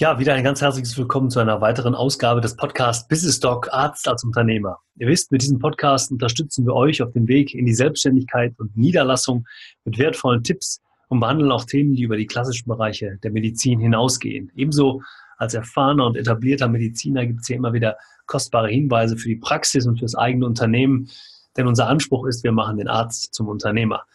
[0.00, 4.08] Ja, wieder ein ganz herzliches Willkommen zu einer weiteren Ausgabe des Podcasts Business Doc Arzt
[4.08, 4.78] als Unternehmer.
[4.96, 8.74] Ihr wisst, mit diesem Podcast unterstützen wir euch auf dem Weg in die Selbstständigkeit und
[8.78, 9.46] Niederlassung
[9.84, 14.50] mit wertvollen Tipps und behandeln auch Themen, die über die klassischen Bereiche der Medizin hinausgehen.
[14.56, 15.02] Ebenso
[15.36, 19.86] als erfahrener und etablierter Mediziner gibt es hier immer wieder kostbare Hinweise für die Praxis
[19.86, 21.10] und fürs eigene Unternehmen,
[21.58, 24.06] denn unser Anspruch ist, wir machen den Arzt zum Unternehmer.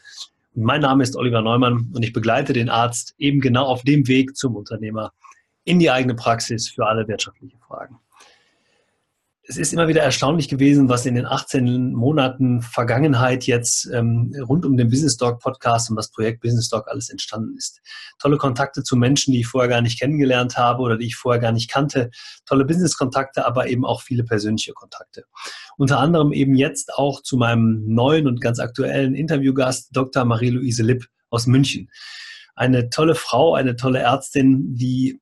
[0.55, 4.35] Mein Name ist Oliver Neumann und ich begleite den Arzt eben genau auf dem Weg
[4.35, 5.11] zum Unternehmer
[5.65, 7.99] in die eigene Praxis für alle wirtschaftliche Fragen.
[9.47, 14.65] Es ist immer wieder erstaunlich gewesen, was in den 18 Monaten Vergangenheit jetzt ähm, rund
[14.65, 17.79] um den Business Dog Podcast und das Projekt Business Dog alles entstanden ist.
[18.17, 21.39] Tolle Kontakte zu Menschen, die ich vorher gar nicht kennengelernt habe oder die ich vorher
[21.39, 22.09] gar nicht kannte.
[22.47, 25.25] Tolle Business-Kontakte, aber eben auch viele persönliche Kontakte.
[25.77, 30.25] Unter anderem eben jetzt auch zu meinem neuen und ganz aktuellen Interviewgast, Dr.
[30.25, 31.91] Marie-Louise Lipp aus München.
[32.55, 35.19] Eine tolle Frau, eine tolle Ärztin, die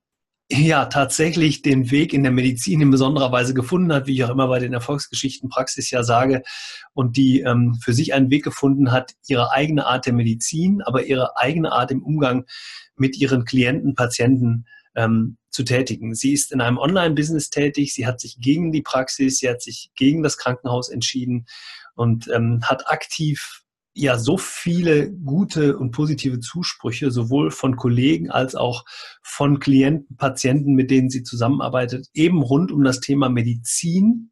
[0.51, 4.29] ja tatsächlich den Weg in der Medizin in besonderer Weise gefunden hat, wie ich auch
[4.29, 6.43] immer bei den Erfolgsgeschichten Praxis ja sage,
[6.93, 11.05] und die ähm, für sich einen Weg gefunden hat, ihre eigene Art der Medizin, aber
[11.05, 12.45] ihre eigene Art im Umgang
[12.95, 16.13] mit ihren Klienten, Patienten ähm, zu tätigen.
[16.13, 19.91] Sie ist in einem Online-Business tätig, sie hat sich gegen die Praxis, sie hat sich
[19.95, 21.45] gegen das Krankenhaus entschieden
[21.95, 23.62] und ähm, hat aktiv
[23.93, 28.85] ja so viele gute und positive Zusprüche, sowohl von Kollegen als auch
[29.21, 34.31] von Klienten, Patienten, mit denen sie zusammenarbeitet, eben rund um das Thema Medizin,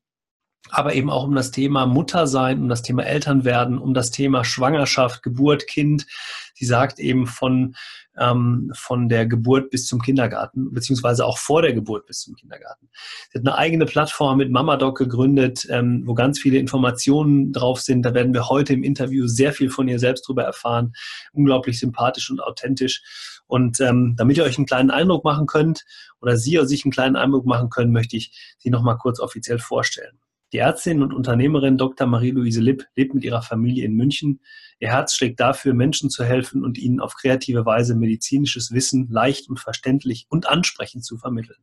[0.72, 5.22] aber eben auch um das Thema Muttersein, um das Thema Elternwerden, um das Thema Schwangerschaft,
[5.22, 6.08] Geburt, Kind.
[6.54, 7.76] Sie sagt eben von,
[8.18, 12.90] ähm, von der Geburt bis zum Kindergarten, beziehungsweise auch vor der Geburt bis zum Kindergarten.
[13.30, 18.04] Sie hat eine eigene Plattform mit MamaDoc gegründet, ähm, wo ganz viele Informationen drauf sind.
[18.04, 20.94] Da werden wir heute im Interview sehr viel von ihr selbst drüber erfahren.
[21.34, 23.42] Unglaublich sympathisch und authentisch.
[23.48, 25.84] Und ähm, damit ihr euch einen kleinen Eindruck machen könnt
[26.22, 30.18] oder Sie sich einen kleinen Eindruck machen können, möchte ich Sie nochmal kurz offiziell vorstellen.
[30.54, 32.08] Die Ärztin und Unternehmerin Dr.
[32.08, 34.42] Marie-Louise Lipp lebt mit ihrer Familie in München.
[34.80, 39.50] Ihr Herz schlägt dafür, Menschen zu helfen und ihnen auf kreative Weise medizinisches Wissen leicht
[39.50, 41.60] und verständlich und ansprechend zu vermitteln.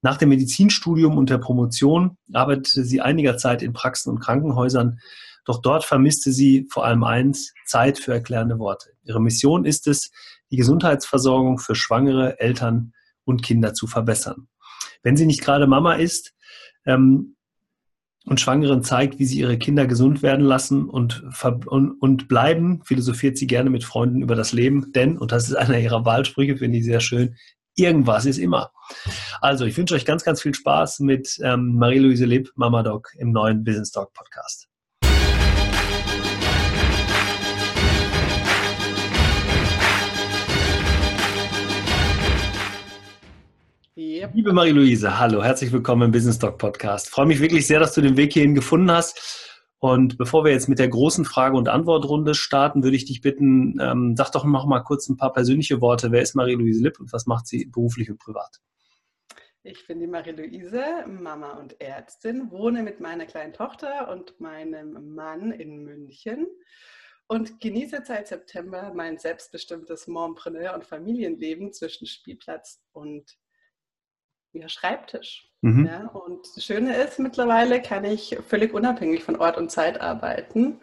[0.00, 4.98] Nach dem Medizinstudium und der Promotion arbeitete sie einiger Zeit in Praxen und Krankenhäusern.
[5.44, 8.90] Doch dort vermisste sie vor allem eins, Zeit für erklärende Worte.
[9.04, 10.10] Ihre Mission ist es,
[10.50, 12.92] die Gesundheitsversorgung für Schwangere, Eltern
[13.24, 14.48] und Kinder zu verbessern.
[15.02, 16.34] Wenn sie nicht gerade Mama ist,
[16.84, 17.35] ähm,
[18.26, 21.22] und Schwangeren zeigt, wie sie ihre Kinder gesund werden lassen und,
[21.66, 25.54] und, und bleiben, philosophiert sie gerne mit Freunden über das Leben, denn, und das ist
[25.54, 27.36] einer ihrer Wahlsprüche, finde ich sehr schön,
[27.76, 28.72] irgendwas ist immer.
[29.40, 33.30] Also, ich wünsche euch ganz, ganz viel Spaß mit ähm, Marie-Louise Lipp, Mama Doc im
[33.30, 34.68] neuen Business Doc Podcast.
[43.98, 44.34] Yep.
[44.34, 47.06] Liebe Marie-Louise, hallo, herzlich willkommen im Business Talk Podcast.
[47.06, 49.64] Ich freue mich wirklich sehr, dass du den Weg hierhin gefunden hast.
[49.78, 53.80] Und bevor wir jetzt mit der großen Frage- und Antwortrunde starten, würde ich dich bitten,
[53.80, 56.12] ähm, sag doch noch mal kurz ein paar persönliche Worte.
[56.12, 58.60] Wer ist Marie-Louise Lipp und was macht sie beruflich und privat?
[59.62, 65.52] Ich bin die Marie-Louise, Mama und Ärztin, wohne mit meiner kleinen Tochter und meinem Mann
[65.52, 66.46] in München
[67.28, 73.38] und genieße seit September mein selbstbestimmtes Mompreneur- und Familienleben zwischen Spielplatz und
[74.60, 75.50] ja, Schreibtisch.
[75.62, 75.86] Mhm.
[75.86, 80.80] Ja, und das Schöne ist, mittlerweile kann ich völlig unabhängig von Ort und Zeit arbeiten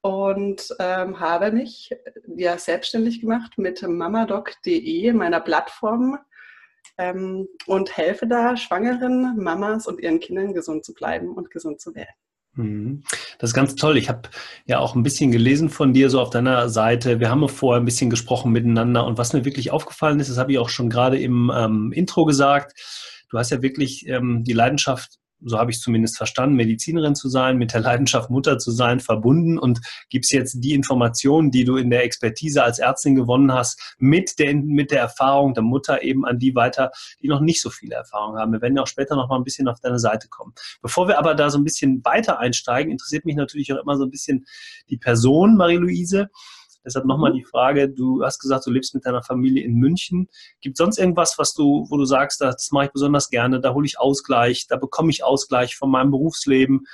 [0.00, 1.90] und ähm, habe mich
[2.36, 6.18] ja selbstständig gemacht mit mamadoc.de, meiner Plattform,
[6.98, 11.94] ähm, und helfe da schwangeren Mamas und ihren Kindern gesund zu bleiben und gesund zu
[11.94, 12.14] werden.
[12.54, 13.02] Mhm.
[13.38, 13.96] Das ist ganz toll.
[13.96, 14.28] Ich habe
[14.66, 17.18] ja auch ein bisschen gelesen von dir so auf deiner Seite.
[17.18, 20.52] Wir haben vorher ein bisschen gesprochen miteinander und was mir wirklich aufgefallen ist, das habe
[20.52, 22.78] ich auch schon gerade im ähm, Intro gesagt.
[23.30, 27.28] Du hast ja wirklich ähm, die Leidenschaft so habe ich es zumindest verstanden, Medizinerin zu
[27.28, 29.80] sein, mit der Leidenschaft Mutter zu sein, verbunden und
[30.10, 34.54] gibst jetzt die Informationen, die du in der Expertise als Ärztin gewonnen hast, mit der,
[34.54, 36.90] mit der Erfahrung der Mutter eben an die weiter,
[37.20, 38.52] die noch nicht so viele Erfahrungen haben.
[38.52, 40.52] Wir werden ja auch später noch mal ein bisschen auf deine Seite kommen.
[40.80, 44.04] Bevor wir aber da so ein bisschen weiter einsteigen, interessiert mich natürlich auch immer so
[44.04, 44.46] ein bisschen
[44.90, 46.28] die Person, Marie-Louise.
[46.84, 50.28] Deshalb nochmal die Frage, du hast gesagt, du lebst mit deiner Familie in München.
[50.60, 53.72] Gibt es sonst irgendwas, was du, wo du sagst, das mache ich besonders gerne, da
[53.74, 56.86] hole ich Ausgleich, da bekomme ich Ausgleich von meinem Berufsleben?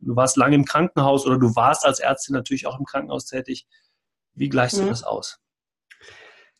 [0.00, 3.66] Du warst lange im Krankenhaus oder du warst als Ärztin natürlich auch im Krankenhaus tätig.
[4.34, 4.88] Wie gleichst du mhm.
[4.88, 5.40] das aus?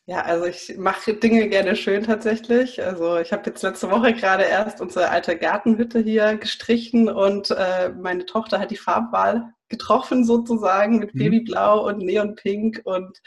[0.05, 2.83] Ja, also ich mache Dinge gerne schön tatsächlich.
[2.83, 7.89] Also ich habe jetzt letzte Woche gerade erst unsere alte Gartenhütte hier gestrichen und äh,
[7.89, 11.19] meine Tochter hat die Farbwahl getroffen sozusagen mit mhm.
[11.19, 13.19] Babyblau und Neonpink und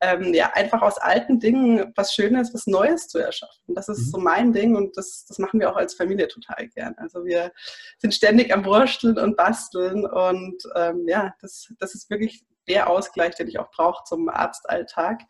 [0.00, 3.74] ähm, ja, einfach aus alten Dingen was Schönes, was Neues zu erschaffen.
[3.74, 4.10] Das ist mhm.
[4.10, 6.94] so mein Ding und das, das machen wir auch als Familie total gern.
[6.98, 7.52] Also wir
[7.98, 13.34] sind ständig am Wursteln und Basteln und ähm, ja, das, das ist wirklich der Ausgleich,
[13.34, 15.22] den ich auch brauche zum Arztalltag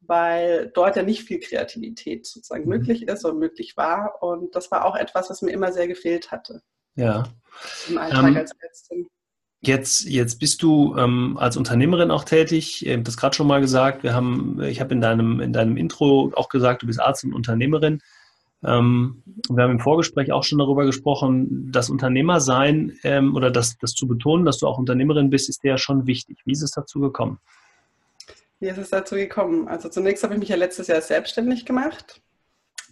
[0.00, 2.70] weil dort ja nicht viel Kreativität sozusagen mhm.
[2.70, 4.22] möglich ist und möglich war.
[4.22, 6.62] Und das war auch etwas, was mir immer sehr gefehlt hatte.
[6.94, 7.24] Ja.
[7.88, 9.08] Im Alltag ähm, als Ärztin.
[9.60, 12.86] Jetzt, jetzt bist du ähm, als Unternehmerin auch tätig.
[12.86, 14.04] Ich habe das gerade schon mal gesagt.
[14.04, 17.34] Wir haben, ich habe in deinem, in deinem Intro auch gesagt, du bist Arzt und
[17.34, 18.00] Unternehmerin.
[18.64, 23.92] Ähm, wir haben im Vorgespräch auch schon darüber gesprochen, das Unternehmersein ähm, oder das, das
[23.92, 26.38] zu betonen, dass du auch Unternehmerin bist, ist dir ja schon wichtig.
[26.44, 27.38] Wie ist es dazu gekommen?
[28.60, 29.68] Wie ist es dazu gekommen?
[29.68, 32.20] Also zunächst habe ich mich ja letztes Jahr selbstständig gemacht.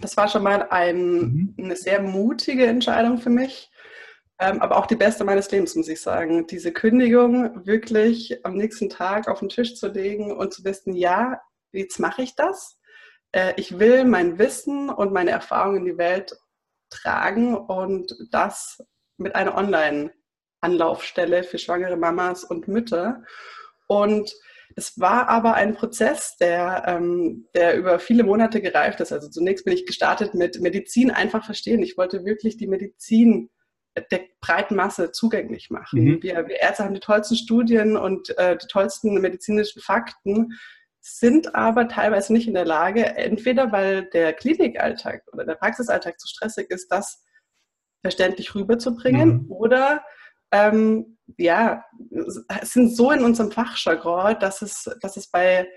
[0.00, 1.54] Das war schon mal ein, mhm.
[1.58, 3.70] eine sehr mutige Entscheidung für mich,
[4.38, 6.46] ähm, aber auch die beste meines Lebens, muss ich sagen.
[6.46, 11.40] Diese Kündigung wirklich am nächsten Tag auf den Tisch zu legen und zu wissen, ja,
[11.72, 12.78] jetzt mache ich das.
[13.32, 16.38] Äh, ich will mein Wissen und meine Erfahrungen in die Welt
[16.90, 18.82] tragen und das
[19.16, 23.22] mit einer Online-Anlaufstelle für schwangere Mamas und Mütter.
[23.88, 24.34] Und
[24.74, 29.12] es war aber ein Prozess, der, ähm, der über viele Monate gereift ist.
[29.12, 31.82] Also zunächst bin ich gestartet mit Medizin einfach verstehen.
[31.82, 33.48] Ich wollte wirklich die Medizin
[34.10, 36.04] der breiten Masse zugänglich machen.
[36.04, 36.22] Mhm.
[36.22, 40.52] Wir, wir, Ärzte haben die tollsten Studien und äh, die tollsten medizinischen Fakten,
[41.00, 46.26] sind aber teilweise nicht in der Lage, entweder weil der Klinikalltag oder der Praxisalltag zu
[46.26, 47.24] stressig ist, das
[48.02, 49.52] verständlich rüberzubringen mhm.
[49.52, 50.04] oder
[50.50, 51.84] ähm, ja,
[52.62, 55.68] sind so in unserem Fachjargon, dass es, dass es bei,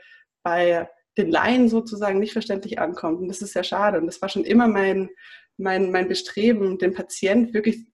[0.43, 3.19] bei den Laien sozusagen nicht verständlich ankommt.
[3.21, 3.99] Und das ist sehr schade.
[3.99, 5.09] Und das war schon immer mein,
[5.57, 7.88] mein, mein Bestreben, dem Patient wirklich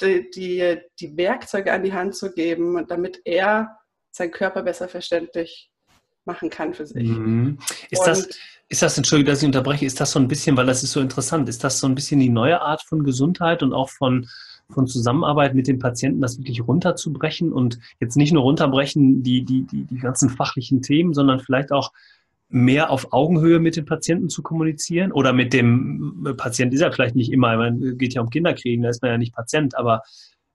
[0.00, 3.78] die, die, die Werkzeuge an die Hand zu geben, damit er
[4.10, 5.70] seinen Körper besser verständlich
[6.24, 7.08] machen kann für sich.
[7.08, 7.58] Mhm.
[7.90, 8.28] Ist, das,
[8.68, 11.00] ist das, Entschuldigung, dass ich unterbreche, ist das so ein bisschen, weil das ist so
[11.00, 14.28] interessant, ist das so ein bisschen die neue Art von Gesundheit und auch von,
[14.70, 19.62] von Zusammenarbeit mit den Patienten, das wirklich runterzubrechen und jetzt nicht nur runterbrechen die, die,
[19.62, 21.92] die, die ganzen fachlichen Themen, sondern vielleicht auch
[22.48, 27.16] mehr auf Augenhöhe mit den Patienten zu kommunizieren oder mit dem Patienten ist ja vielleicht
[27.16, 30.02] nicht immer, man geht ja um Kinderkriegen, da ist man ja nicht Patient, aber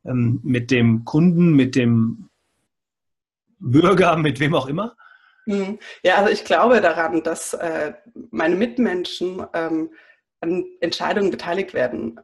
[0.06, 2.30] ähm, mit dem Kunden, mit dem
[3.60, 4.96] Bürger, mit wem auch immer?
[5.46, 5.80] Mhm.
[6.04, 7.94] Ja, also ich glaube daran, dass äh,
[8.32, 9.92] meine Mitmenschen ähm,
[10.40, 12.20] an Entscheidungen beteiligt werden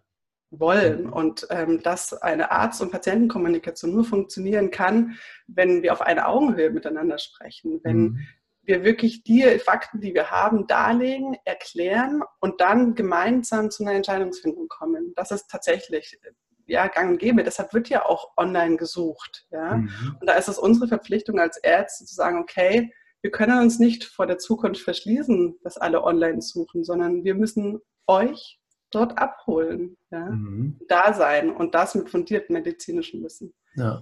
[0.49, 1.13] wollen mhm.
[1.13, 5.17] und ähm, dass eine Arzt- und Patientenkommunikation nur funktionieren kann,
[5.47, 8.27] wenn wir auf einer Augenhöhe miteinander sprechen, wenn mhm.
[8.67, 14.67] Wir wirklich die Fakten, die wir haben, darlegen, erklären und dann gemeinsam zu einer Entscheidungsfindung
[14.67, 15.13] kommen.
[15.15, 16.19] Das ist tatsächlich
[16.65, 17.43] ja, gang und gäbe.
[17.43, 19.47] Deshalb wird ja auch online gesucht.
[19.51, 19.77] Ja?
[19.77, 20.17] Mhm.
[20.19, 24.03] Und da ist es unsere Verpflichtung als Ärzte zu sagen, okay, wir können uns nicht
[24.03, 28.59] vor der Zukunft verschließen, dass alle online suchen, sondern wir müssen euch
[28.91, 30.29] dort abholen, ja?
[30.29, 30.79] Mhm.
[30.87, 33.53] da sein und das mit fundiertem medizinischen Wissen.
[33.75, 34.01] Ja.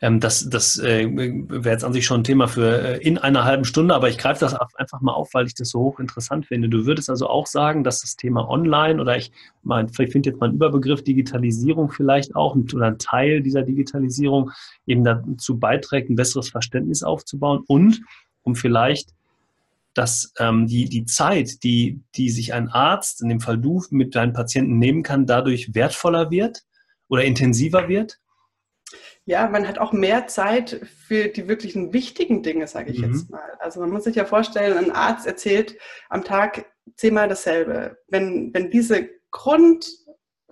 [0.00, 3.44] Ähm, das das äh, wäre jetzt an sich schon ein Thema für äh, in einer
[3.44, 6.68] halben Stunde, aber ich greife das einfach mal auf, weil ich das so hochinteressant finde.
[6.68, 9.32] Du würdest also auch sagen, dass das Thema Online oder ich,
[9.62, 14.50] mein, ich finde jetzt mal einen Überbegriff Digitalisierung vielleicht auch oder ein Teil dieser Digitalisierung
[14.86, 18.00] eben dazu beiträgt, ein besseres Verständnis aufzubauen und
[18.42, 19.10] um vielleicht
[19.98, 24.14] dass ähm, die, die Zeit, die, die sich ein Arzt, in dem Fall du, mit
[24.14, 26.62] deinen Patienten nehmen kann, dadurch wertvoller wird
[27.08, 28.20] oder intensiver wird?
[29.28, 33.12] Ja, man hat auch mehr Zeit für die wirklichen wichtigen Dinge, sage ich mhm.
[33.12, 33.58] jetzt mal.
[33.58, 35.76] Also man muss sich ja vorstellen, ein Arzt erzählt
[36.08, 36.64] am Tag
[36.96, 37.98] zehnmal dasselbe.
[38.08, 39.86] Wenn, wenn diese Grund,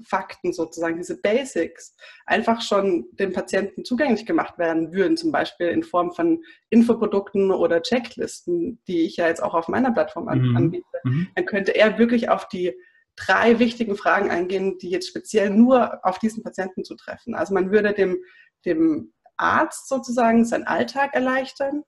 [0.03, 5.83] Fakten sozusagen, diese Basics, einfach schon den Patienten zugänglich gemacht werden würden, zum Beispiel in
[5.83, 10.55] Form von Infoprodukten oder Checklisten, die ich ja jetzt auch auf meiner Plattform mhm.
[10.55, 11.29] anbiete, mhm.
[11.35, 12.75] dann könnte er wirklich auf die
[13.17, 17.35] drei wichtigen Fragen eingehen, die jetzt speziell nur auf diesen Patienten zu treffen.
[17.35, 18.19] Also man würde dem,
[18.67, 21.83] dem Arzt sozusagen seinen Alltag erleichtern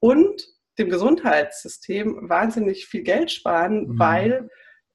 [0.00, 0.42] und
[0.78, 3.98] dem Gesundheitssystem wahnsinnig viel Geld sparen, mhm.
[3.98, 4.48] weil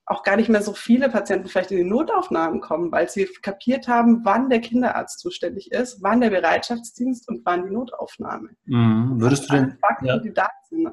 [0.05, 3.87] auch gar nicht mehr so viele Patienten vielleicht in die Notaufnahmen kommen, weil sie kapiert
[3.87, 8.49] haben, wann der Kinderarzt zuständig ist, wann der Bereitschaftsdienst und wann die Notaufnahme.
[8.65, 9.21] Mhm.
[9.21, 10.17] Würdest du denn, Fakten, ja.
[10.17, 10.89] die da sind,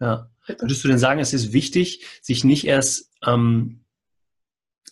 [0.00, 0.30] ja.
[0.46, 3.79] Würdest du denn sagen, es ist wichtig, sich nicht erst ähm,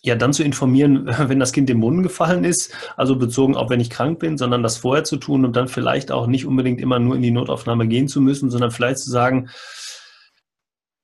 [0.01, 3.79] ja dann zu informieren, wenn das Kind im Brunnen gefallen ist, also bezogen auch wenn
[3.79, 6.99] ich krank bin, sondern das vorher zu tun und dann vielleicht auch nicht unbedingt immer
[6.99, 9.49] nur in die Notaufnahme gehen zu müssen, sondern vielleicht zu sagen,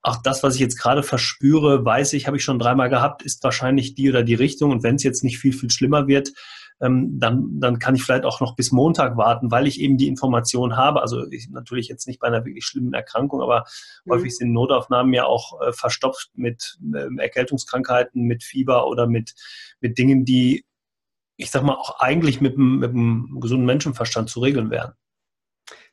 [0.05, 3.43] auch das, was ich jetzt gerade verspüre, weiß ich, habe ich schon dreimal gehabt, ist
[3.43, 4.69] wahrscheinlich die oder die Richtung.
[4.69, 6.31] Und wenn es jetzt nicht viel, viel schlimmer wird,
[6.81, 10.07] ähm, dann, dann kann ich vielleicht auch noch bis Montag warten, weil ich eben die
[10.07, 11.01] Information habe.
[11.01, 13.65] Also ich, natürlich jetzt nicht bei einer wirklich schlimmen Erkrankung, aber
[14.03, 14.11] mhm.
[14.11, 19.33] häufig sind Notaufnahmen ja auch äh, verstopft mit äh, Erkältungskrankheiten, mit Fieber oder mit,
[19.79, 20.65] mit Dingen, die,
[21.37, 24.93] ich sag mal, auch eigentlich mit, mit einem gesunden Menschenverstand zu regeln wären.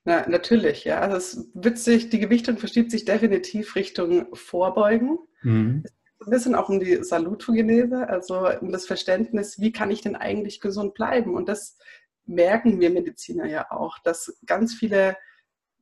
[0.05, 0.99] Na, natürlich, ja.
[0.99, 5.19] Also es wird sich, die Gewichtung verschiebt sich definitiv Richtung Vorbeugen.
[5.43, 5.85] Mhm
[6.27, 10.61] ein bisschen auch um die Salutogenese, also um das Verständnis, wie kann ich denn eigentlich
[10.61, 11.35] gesund bleiben?
[11.35, 11.79] Und das
[12.25, 15.17] merken wir Mediziner ja auch, dass ganz viele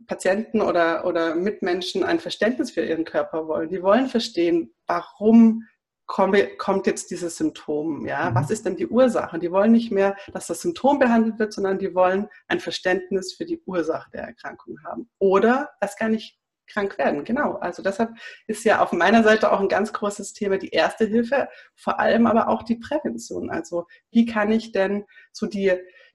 [0.06, 3.68] Patienten oder, oder Mitmenschen ein Verständnis für ihren Körper wollen.
[3.68, 5.66] Die wollen verstehen, warum
[6.06, 8.06] kommt jetzt dieses Symptom?
[8.06, 8.30] Ja?
[8.30, 8.34] Mhm.
[8.34, 9.38] Was ist denn die Ursache?
[9.38, 13.44] Die wollen nicht mehr, dass das Symptom behandelt wird, sondern die wollen ein Verständnis für
[13.44, 15.08] die Ursache der Erkrankung haben.
[15.18, 16.39] Oder das gar nicht
[16.72, 17.24] krank werden.
[17.24, 17.54] Genau.
[17.54, 18.10] Also deshalb
[18.46, 22.26] ist ja auf meiner Seite auch ein ganz großes Thema die erste Hilfe, vor allem
[22.26, 23.50] aber auch die Prävention.
[23.50, 25.72] Also wie kann ich denn so die,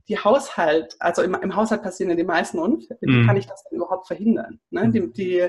[0.07, 3.27] die Haushalt, also im, im Haushalt passieren ja die meisten Unfälle, wie mhm.
[3.27, 4.59] kann ich das denn überhaupt verhindern?
[4.69, 4.89] Ne?
[4.89, 5.13] Die, mhm.
[5.13, 5.47] die,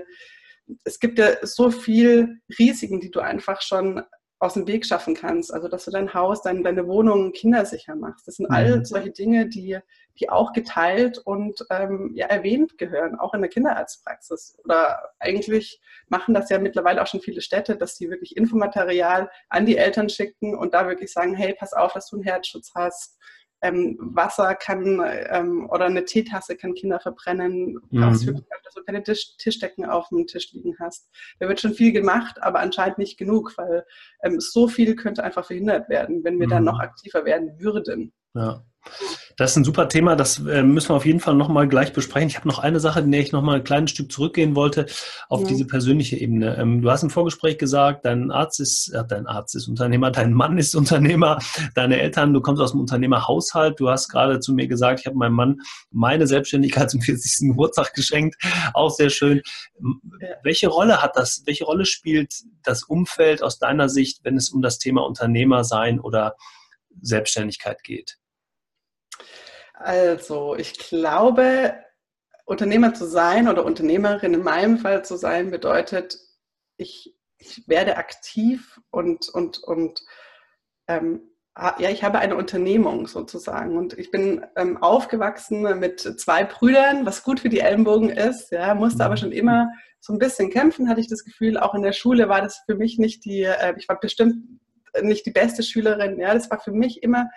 [0.85, 4.03] es gibt ja so viel Risiken, die du einfach schon
[4.39, 5.53] aus dem Weg schaffen kannst.
[5.53, 8.29] Also, dass du dein Haus, dein, deine Wohnung kindersicher machst.
[8.29, 8.55] Das sind mhm.
[8.55, 9.79] all solche Dinge, die,
[10.19, 14.59] die auch geteilt und ähm, ja, erwähnt gehören, auch in der Kinderarztpraxis.
[14.65, 19.67] Oder eigentlich machen das ja mittlerweile auch schon viele Städte, dass sie wirklich Infomaterial an
[19.67, 23.19] die Eltern schicken und da wirklich sagen, hey, pass auf, dass du einen Herzschutz hast
[23.63, 27.79] ähm, Wasser kann ähm, oder eine Teetasse kann Kinder verbrennen.
[27.91, 28.01] Mhm.
[28.01, 31.09] dass du keine Tisch, Tischdecken auf dem Tisch liegen hast.
[31.41, 33.85] Da wird schon viel gemacht, aber anscheinend nicht genug, weil
[34.23, 36.51] ähm, so viel könnte einfach verhindert werden, wenn wir mhm.
[36.51, 38.13] dann noch aktiver werden würden.
[38.35, 38.65] Ja.
[39.37, 42.29] Das ist ein super Thema, das äh, müssen wir auf jeden Fall nochmal gleich besprechen.
[42.29, 44.87] Ich habe noch eine Sache, in der ich nochmal ein kleines Stück zurückgehen wollte,
[45.29, 45.49] auf ja.
[45.49, 46.57] diese persönliche Ebene.
[46.57, 50.33] Ähm, du hast im Vorgespräch gesagt, dein Arzt ist, äh, dein Arzt ist Unternehmer, dein
[50.33, 51.39] Mann ist Unternehmer,
[51.75, 53.79] deine Eltern, du kommst aus dem Unternehmerhaushalt.
[53.79, 57.49] Du hast gerade zu mir gesagt, ich habe meinem Mann meine Selbstständigkeit zum 40.
[57.51, 58.37] Geburtstag geschenkt.
[58.73, 59.43] Auch sehr schön.
[60.43, 64.63] Welche Rolle hat das, welche Rolle spielt das Umfeld aus deiner Sicht, wenn es um
[64.63, 66.37] das Thema Unternehmer sein oder
[67.03, 68.17] Selbstständigkeit geht?
[69.75, 71.75] Also, ich glaube,
[72.45, 76.19] Unternehmer zu sein oder Unternehmerin in meinem Fall zu sein, bedeutet,
[76.77, 80.03] ich, ich werde aktiv und, und, und
[80.89, 81.31] ähm,
[81.79, 83.77] ja, ich habe eine Unternehmung sozusagen.
[83.79, 88.75] Und ich bin ähm, aufgewachsen mit zwei Brüdern, was gut für die Ellenbogen ist, ja,
[88.75, 89.71] musste aber schon immer
[90.01, 91.57] so ein bisschen kämpfen, hatte ich das Gefühl.
[91.59, 94.37] Auch in der Schule war das für mich nicht die, äh, ich war bestimmt
[95.03, 97.29] nicht die beste Schülerin, ja, das war für mich immer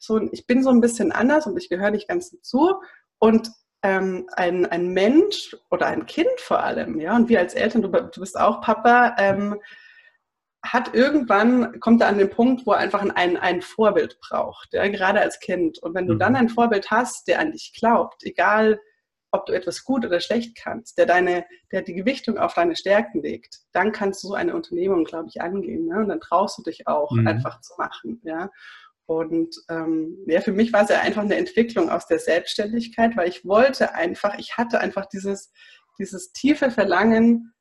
[0.00, 2.80] so, ich bin so ein bisschen anders und ich gehöre nicht ganz dazu.
[3.18, 3.50] Und
[3.82, 7.88] ähm, ein, ein Mensch oder ein Kind vor allem, ja, und wir als Eltern, du,
[7.88, 9.60] du bist auch Papa, ähm,
[10.62, 14.86] hat irgendwann, kommt er an den Punkt, wo er einfach ein, ein Vorbild braucht, ja,
[14.88, 15.78] gerade als Kind.
[15.78, 16.38] Und wenn du dann mhm.
[16.38, 18.80] ein Vorbild hast, der an dich glaubt, egal
[19.32, 23.22] ob du etwas gut oder schlecht kannst, der deine, der die Gewichtung auf deine Stärken
[23.22, 25.86] legt, dann kannst du so eine Unternehmung, glaube ich, angehen.
[25.86, 26.00] Ne?
[26.00, 27.26] Und dann traust du dich auch mhm.
[27.26, 28.20] einfach zu machen.
[28.24, 28.50] Ja?
[29.10, 33.28] Und ähm, ja, für mich war es ja einfach eine Entwicklung aus der Selbstständigkeit, weil
[33.28, 35.50] ich wollte einfach, ich hatte einfach dieses,
[35.98, 37.52] dieses tiefe Verlangen,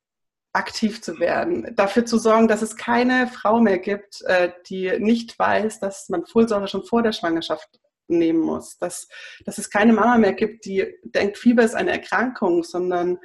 [0.54, 5.40] aktiv zu werden, dafür zu sorgen, dass es keine Frau mehr gibt, äh, die nicht
[5.40, 7.68] weiß, dass man Folsäure schon vor der Schwangerschaft
[8.08, 9.08] nehmen muss, dass,
[9.46, 13.18] dass es keine Mama mehr gibt, die denkt, Fieber ist eine Erkrankung, sondern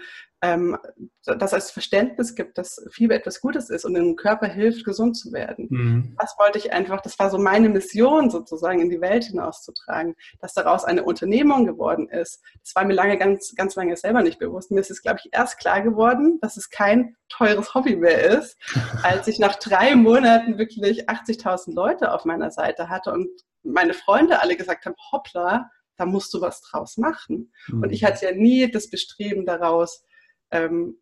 [0.45, 0.77] ähm,
[1.25, 5.33] dass es Verständnis gibt, dass Fieber etwas Gutes ist und dem Körper hilft, gesund zu
[5.33, 5.69] werden.
[5.71, 6.17] Mhm.
[6.21, 10.53] Das wollte ich einfach, das war so meine Mission sozusagen in die Welt hinauszutragen, dass
[10.53, 12.43] daraus eine Unternehmung geworden ist.
[12.63, 14.71] Das war mir lange, ganz, ganz lange selber nicht bewusst.
[14.71, 18.59] Mir ist es, glaube ich, erst klar geworden, dass es kein teures Hobby mehr ist,
[19.03, 23.31] als ich nach drei Monaten wirklich 80.000 Leute auf meiner Seite hatte und
[23.63, 27.53] meine Freunde alle gesagt haben, hoppla, da musst du was draus machen.
[27.69, 27.83] Mhm.
[27.85, 30.05] Und ich hatte ja nie das Bestreben daraus,
[30.55, 30.99] ähm,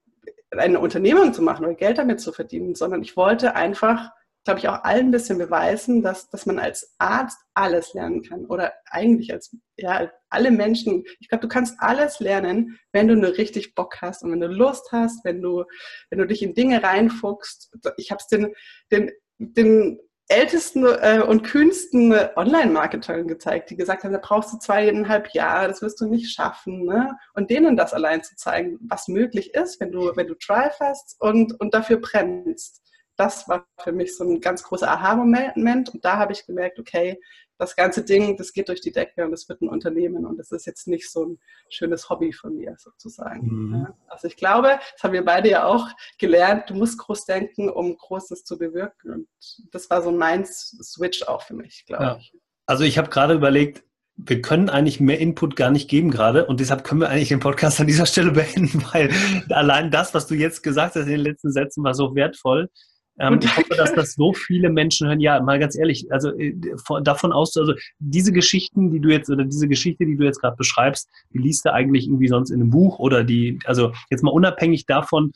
[0.51, 4.11] eine Unternehmung zu machen oder Geld damit zu verdienen, sondern ich wollte einfach,
[4.45, 8.45] glaube ich, auch allen ein bisschen beweisen, dass, dass man als Arzt alles lernen kann
[8.47, 11.05] oder eigentlich als ja, alle Menschen.
[11.21, 14.49] Ich glaube, du kannst alles lernen, wenn du nur richtig Bock hast und wenn du
[14.49, 15.65] Lust hast, wenn du,
[16.11, 17.73] wenn du dich in Dinge reinfuchst.
[17.97, 18.53] Ich habe es den,
[18.91, 19.99] den, den
[20.33, 25.83] ältesten äh, und kühnsten Online-Marketern gezeigt, die gesagt haben, da brauchst du zweieinhalb Jahre, das
[25.83, 26.85] wirst du nicht schaffen.
[26.85, 27.17] Ne?
[27.35, 31.21] Und denen das allein zu zeigen, was möglich ist, wenn du, wenn du Drive hast
[31.21, 32.83] und, und dafür brennst.
[33.17, 35.91] Das war für mich so ein ganz großer Aha-Moment.
[35.91, 37.21] Und da habe ich gemerkt, okay,
[37.63, 40.51] das ganze Ding, das geht durch die Decke und es wird ein Unternehmen und das
[40.51, 41.39] ist jetzt nicht so ein
[41.71, 43.47] schönes Hobby von mir sozusagen.
[43.47, 43.87] Mhm.
[44.09, 45.89] Also ich glaube, das haben wir beide ja auch
[46.19, 49.29] gelernt, du musst groß denken, um Großes zu bewirken und
[49.71, 52.17] das war so mein Switch auch für mich, glaube ja.
[52.17, 52.35] ich.
[52.67, 53.85] Also ich habe gerade überlegt,
[54.17, 57.41] wir können eigentlich mehr Input gar nicht geben gerade und deshalb können wir eigentlich den
[57.41, 59.11] Podcast an dieser Stelle beenden, weil
[59.51, 62.71] allein das, was du jetzt gesagt hast in den letzten Sätzen, war so wertvoll.
[63.19, 65.21] Ähm, ich hoffe, dass das so viele Menschen hören.
[65.21, 66.55] Ja, mal ganz ehrlich, also äh,
[67.03, 70.57] davon aus, also diese Geschichten, die du jetzt oder diese Geschichte, die du jetzt gerade
[70.57, 74.31] beschreibst, die liest du eigentlich irgendwie sonst in einem Buch oder die, also jetzt mal
[74.31, 75.33] unabhängig davon,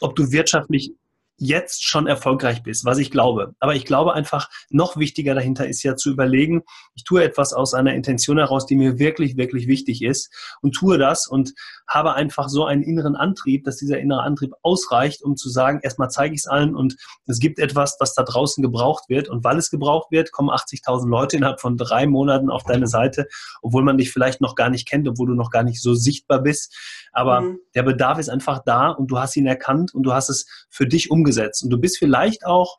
[0.00, 0.92] ob du wirtschaftlich
[1.40, 3.54] jetzt schon erfolgreich bist, was ich glaube.
[3.60, 6.62] Aber ich glaube einfach, noch wichtiger dahinter ist ja zu überlegen,
[6.94, 10.30] ich tue etwas aus einer Intention heraus, die mir wirklich, wirklich wichtig ist
[10.60, 11.54] und tue das und
[11.88, 16.10] habe einfach so einen inneren Antrieb, dass dieser innere Antrieb ausreicht, um zu sagen, erstmal
[16.10, 19.56] zeige ich es allen und es gibt etwas, was da draußen gebraucht wird und weil
[19.56, 23.26] es gebraucht wird, kommen 80.000 Leute innerhalb von drei Monaten auf deine Seite,
[23.62, 26.42] obwohl man dich vielleicht noch gar nicht kennt, obwohl du noch gar nicht so sichtbar
[26.42, 26.76] bist.
[27.12, 27.58] Aber mhm.
[27.74, 30.86] der Bedarf ist einfach da und du hast ihn erkannt und du hast es für
[30.86, 31.62] dich umgesetzt umgesetzt.
[31.62, 32.78] Und du bist vielleicht auch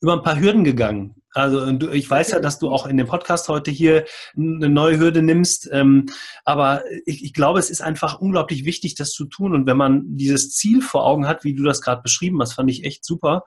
[0.00, 1.16] über ein paar Hürden gegangen.
[1.32, 4.04] Also ich weiß ja, dass du auch in dem Podcast heute hier
[4.36, 5.68] eine neue Hürde nimmst.
[5.70, 6.06] Ähm,
[6.44, 9.54] aber ich, ich, glaube, es ist einfach unglaublich wichtig, das zu tun.
[9.54, 12.70] Und wenn man dieses Ziel vor Augen hat, wie du das gerade beschrieben hast, fand
[12.70, 13.44] ich echt super,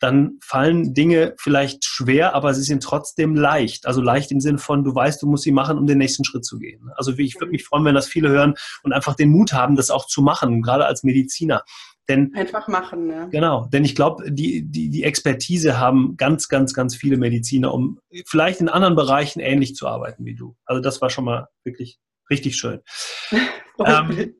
[0.00, 3.86] dann fallen Dinge vielleicht schwer, aber sie sind trotzdem leicht.
[3.86, 6.44] Also leicht im Sinne von, du weißt, du musst sie machen, um den nächsten Schritt
[6.44, 6.90] zu gehen.
[6.96, 9.90] Also ich würde mich freuen, wenn das viele hören und einfach den Mut haben, das
[9.90, 11.62] auch zu machen, gerade als Mediziner.
[12.08, 13.28] Denn, Einfach machen, ne?
[13.30, 17.98] Genau, denn ich glaube, die, die, die Expertise haben ganz, ganz, ganz viele Mediziner, um
[18.26, 20.54] vielleicht in anderen Bereichen ähnlich zu arbeiten wie du.
[20.66, 21.98] Also das war schon mal wirklich
[22.30, 22.80] richtig schön.
[23.86, 24.34] ähm,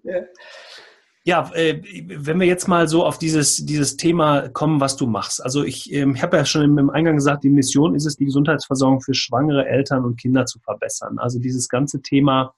[1.27, 5.43] ja, äh, wenn wir jetzt mal so auf dieses, dieses Thema kommen, was du machst.
[5.43, 8.27] Also ich, ähm, habe ja schon im, im Eingang gesagt, die Mission ist es, die
[8.27, 11.19] Gesundheitsversorgung für schwangere Eltern und Kinder zu verbessern.
[11.19, 12.55] Also dieses ganze Thema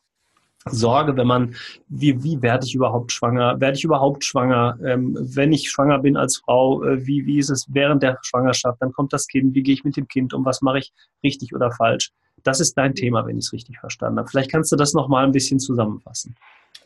[0.70, 1.54] Sorge, wenn man,
[1.88, 3.61] wie, wie werde ich überhaupt schwanger?
[3.61, 4.78] Werde ich überhaupt schwanger?
[4.85, 8.80] Ähm, wenn ich schwanger bin als Frau, äh, wie, wie ist es während der Schwangerschaft?
[8.80, 10.44] Dann kommt das Kind, wie gehe ich mit dem Kind um?
[10.44, 10.92] Was mache ich
[11.23, 12.11] richtig oder falsch?
[12.42, 14.28] Das ist dein Thema, wenn ich es richtig verstanden habe.
[14.28, 16.37] Vielleicht kannst du das nochmal ein bisschen zusammenfassen.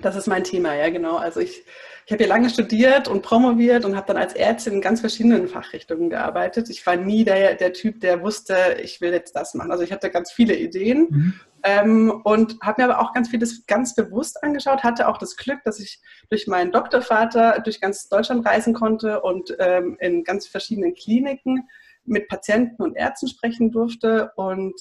[0.01, 1.17] Das ist mein Thema, ja genau.
[1.17, 1.65] Also ich,
[2.07, 5.49] ich habe hier lange studiert und promoviert und habe dann als Ärztin in ganz verschiedenen
[5.49, 6.71] Fachrichtungen gearbeitet.
[6.71, 9.71] Ich war nie der, der Typ, der wusste, ich will jetzt das machen.
[9.71, 11.35] Also ich hatte ganz viele Ideen mhm.
[11.63, 14.83] ähm, und habe mir aber auch ganz vieles ganz bewusst angeschaut.
[14.83, 19.55] Hatte auch das Glück, dass ich durch meinen Doktorvater durch ganz Deutschland reisen konnte und
[19.59, 21.69] ähm, in ganz verschiedenen Kliniken
[22.05, 24.75] mit Patienten und Ärzten sprechen durfte und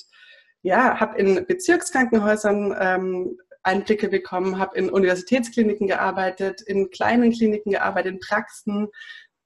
[0.62, 8.14] ja, habe in Bezirkskrankenhäusern ähm, Einblicke bekommen, habe in Universitätskliniken gearbeitet, in kleinen Kliniken gearbeitet,
[8.14, 8.88] in Praxen,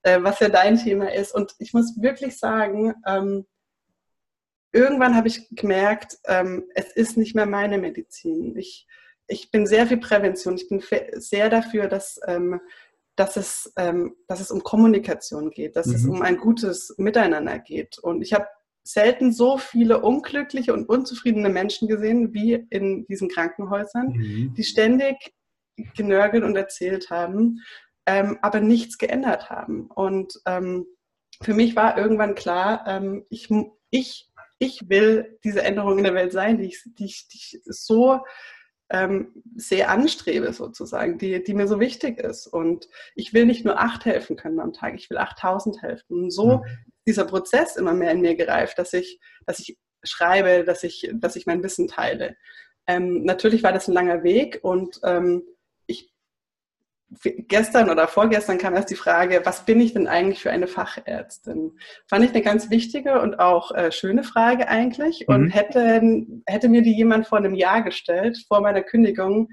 [0.03, 1.33] äh, was ja dein Thema ist.
[1.33, 3.45] Und ich muss wirklich sagen, ähm,
[4.71, 8.55] irgendwann habe ich gemerkt, ähm, es ist nicht mehr meine Medizin.
[8.57, 8.87] Ich,
[9.27, 10.55] ich bin sehr für Prävention.
[10.55, 12.59] Ich bin sehr dafür, dass, ähm,
[13.15, 15.95] dass, es, ähm, dass es um Kommunikation geht, dass mhm.
[15.95, 17.97] es um ein gutes Miteinander geht.
[17.99, 18.47] Und ich habe
[18.83, 24.53] selten so viele unglückliche und unzufriedene Menschen gesehen wie in diesen Krankenhäusern, mhm.
[24.55, 25.33] die ständig
[25.95, 27.61] genörgelt und erzählt haben,
[28.05, 29.87] ähm, aber nichts geändert haben.
[29.87, 30.85] Und ähm,
[31.41, 33.49] für mich war irgendwann klar, ähm, ich,
[33.89, 37.61] ich, ich will diese Änderung in der Welt sein, die ich, die ich, die ich
[37.65, 38.19] so
[38.89, 42.47] ähm, sehr anstrebe sozusagen, die, die mir so wichtig ist.
[42.47, 46.23] Und ich will nicht nur acht helfen können am Tag, ich will 8000 helfen.
[46.23, 46.63] Und so mhm
[47.07, 51.35] dieser Prozess immer mehr in mir gereift, dass ich, dass ich schreibe, dass ich, dass
[51.35, 52.35] ich mein Wissen teile.
[52.87, 55.43] Ähm, natürlich war das ein langer Weg und ähm,
[55.85, 56.11] ich,
[57.47, 61.77] gestern oder vorgestern kam erst die Frage, was bin ich denn eigentlich für eine Fachärztin?
[62.07, 65.49] Fand ich eine ganz wichtige und auch äh, schöne Frage eigentlich und mhm.
[65.49, 66.01] hätte,
[66.45, 69.49] hätte mir die jemand vor einem Jahr gestellt, vor meiner Kündigung,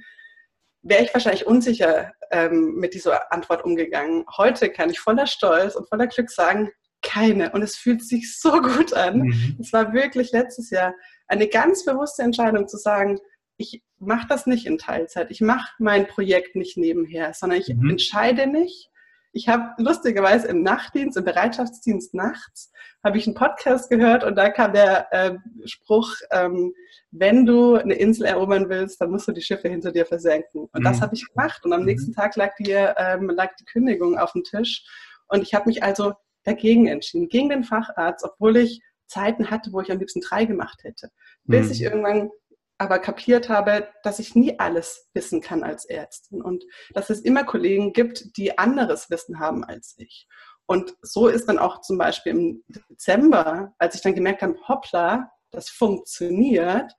[0.82, 4.24] wäre ich wahrscheinlich unsicher ähm, mit dieser Antwort umgegangen.
[4.36, 6.70] Heute kann ich voller Stolz und voller Glück sagen,
[7.10, 7.50] keine.
[7.52, 9.20] Und es fühlt sich so gut an.
[9.20, 9.56] Mhm.
[9.60, 10.94] Es war wirklich letztes Jahr
[11.26, 13.18] eine ganz bewusste Entscheidung zu sagen,
[13.56, 15.30] ich mache das nicht in Teilzeit.
[15.30, 17.90] Ich mache mein Projekt nicht nebenher, sondern ich mhm.
[17.90, 18.88] entscheide mich.
[19.32, 22.72] Ich habe lustigerweise im Nachtdienst, im Bereitschaftsdienst nachts,
[23.04, 26.72] habe ich einen Podcast gehört und da kam der äh, Spruch, ähm,
[27.12, 30.62] wenn du eine Insel erobern willst, dann musst du die Schiffe hinter dir versenken.
[30.72, 30.84] Und mhm.
[30.84, 31.64] das habe ich gemacht.
[31.64, 31.86] Und am mhm.
[31.86, 34.84] nächsten Tag lag die, ähm, lag die Kündigung auf dem Tisch.
[35.28, 39.80] Und ich habe mich also dagegen entschieden, gegen den Facharzt, obwohl ich Zeiten hatte, wo
[39.80, 41.10] ich am liebsten drei gemacht hätte.
[41.44, 41.72] Bis mhm.
[41.72, 42.30] ich irgendwann
[42.78, 47.44] aber kapiert habe, dass ich nie alles wissen kann als Ärztin und dass es immer
[47.44, 50.26] Kollegen gibt, die anderes Wissen haben als ich.
[50.64, 55.30] Und so ist dann auch zum Beispiel im Dezember, als ich dann gemerkt habe, hoppla,
[55.50, 56.92] das funktioniert,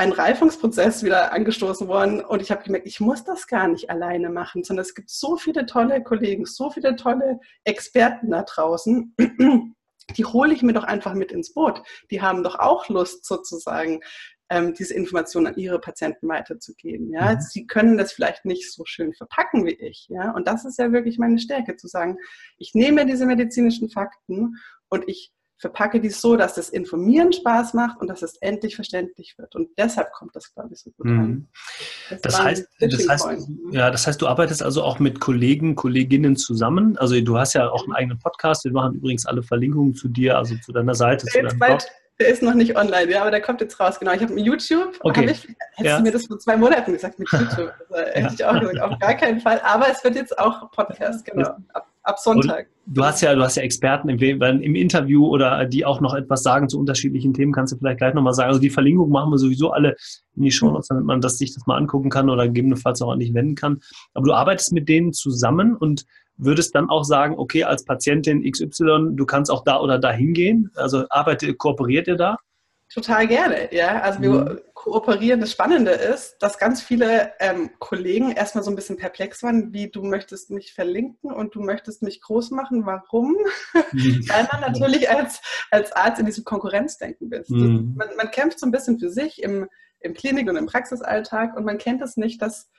[0.00, 4.30] ein Reifungsprozess wieder angestoßen worden und ich habe gemerkt, ich muss das gar nicht alleine
[4.30, 9.14] machen, sondern es gibt so viele tolle Kollegen, so viele tolle Experten da draußen,
[10.16, 11.82] die hole ich mir doch einfach mit ins Boot.
[12.10, 14.00] Die haben doch auch Lust sozusagen,
[14.48, 17.12] ähm, diese Informationen an ihre Patienten weiterzugeben.
[17.12, 17.34] Ja?
[17.34, 17.40] Mhm.
[17.42, 20.06] Sie können das vielleicht nicht so schön verpacken wie ich.
[20.08, 20.30] Ja?
[20.30, 22.16] Und das ist ja wirklich meine Stärke, zu sagen,
[22.56, 24.56] ich nehme diese medizinischen Fakten
[24.88, 29.36] und ich verpacke dies so, dass das Informieren Spaß macht und dass es endlich verständlich
[29.36, 29.54] wird.
[29.54, 31.20] Und deshalb kommt das, glaube ich, so gut mhm.
[31.20, 31.48] an.
[32.08, 36.36] Das, das heißt, das heißt, ja, das heißt, du arbeitest also auch mit Kollegen, Kolleginnen
[36.36, 36.96] zusammen.
[36.96, 38.64] Also du hast ja auch einen eigenen Podcast.
[38.64, 41.80] Wir machen übrigens alle Verlinkungen zu dir, also zu deiner Seite, zu deinem Blog.
[42.18, 43.98] Der ist noch nicht online, ja, aber der kommt jetzt raus.
[43.98, 44.98] Genau, ich habe YouTube.
[45.00, 45.24] Okay.
[45.24, 45.96] Ich, hättest ja.
[45.96, 47.72] du mir das vor zwei Monaten gesagt mit YouTube?
[47.90, 49.60] Also, hätte ich auch gesagt, auf gar keinen Fall.
[49.62, 51.56] Aber es wird jetzt auch Podcast, genau.
[51.72, 52.68] Ab, ab Sonntag.
[52.86, 56.14] Und du hast ja, du hast ja Experten im, im, Interview oder die auch noch
[56.14, 57.52] etwas sagen zu unterschiedlichen Themen.
[57.52, 58.48] Kannst du vielleicht gleich nochmal sagen?
[58.48, 59.96] Also die Verlinkung machen wir sowieso alle
[60.36, 63.12] in die Show Notes, damit man das, sich das mal angucken kann oder gegebenenfalls auch
[63.12, 63.80] an dich wenden kann.
[64.14, 66.04] Aber du arbeitest mit denen zusammen und
[66.36, 70.70] würdest dann auch sagen, okay, als Patientin XY, du kannst auch da oder da hingehen?
[70.74, 72.38] Also arbeitet, kooperiert ihr da?
[72.92, 74.00] Total gerne, ja.
[74.00, 74.60] Also wir mhm.
[74.74, 75.40] kooperieren.
[75.40, 79.90] Das Spannende ist, dass ganz viele ähm, Kollegen erstmal so ein bisschen perplex waren, wie
[79.90, 82.86] du möchtest mich verlinken und du möchtest mich groß machen.
[82.86, 83.36] Warum?
[83.92, 84.24] Mhm.
[84.28, 87.50] Weil man natürlich als, als Arzt in diesem Konkurrenzdenken bist.
[87.50, 87.94] Mhm.
[87.96, 89.68] Man, man, kämpft so ein bisschen für sich im,
[90.00, 92.70] im Klinik- und im Praxisalltag und man kennt es nicht, dass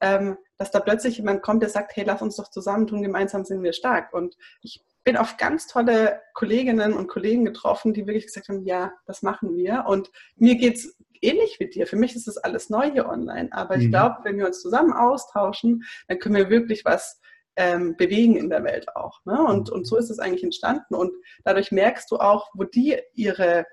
[0.00, 3.62] ähm, dass da plötzlich jemand kommt, der sagt, hey, lass uns doch zusammentun, gemeinsam sind
[3.62, 4.12] wir stark.
[4.12, 8.92] Und ich bin auf ganz tolle Kolleginnen und Kollegen getroffen, die wirklich gesagt haben, ja,
[9.06, 9.86] das machen wir.
[9.86, 11.86] Und mir geht es ähnlich wie dir.
[11.86, 13.48] Für mich ist das alles neu hier online.
[13.52, 13.82] Aber mhm.
[13.82, 17.22] ich glaube, wenn wir uns zusammen austauschen, dann können wir wirklich was
[17.56, 19.24] ähm, bewegen in der Welt auch.
[19.24, 19.42] Ne?
[19.42, 20.94] Und, und so ist es eigentlich entstanden.
[20.94, 21.10] Und
[21.42, 23.64] dadurch merkst du auch, wo die ihre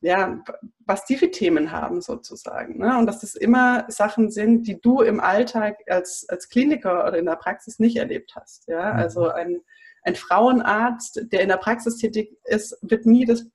[0.00, 0.42] ja,
[0.86, 2.78] was die für Themen haben sozusagen.
[2.78, 2.98] Ne?
[2.98, 7.26] Und dass das immer Sachen sind, die du im Alltag als, als Kliniker oder in
[7.26, 8.66] der Praxis nicht erlebt hast.
[8.66, 8.94] Ja?
[8.94, 8.98] Mhm.
[8.98, 9.60] Also ein,
[10.04, 13.46] ein Frauenarzt, der in der Praxis tätig ist, wird nie das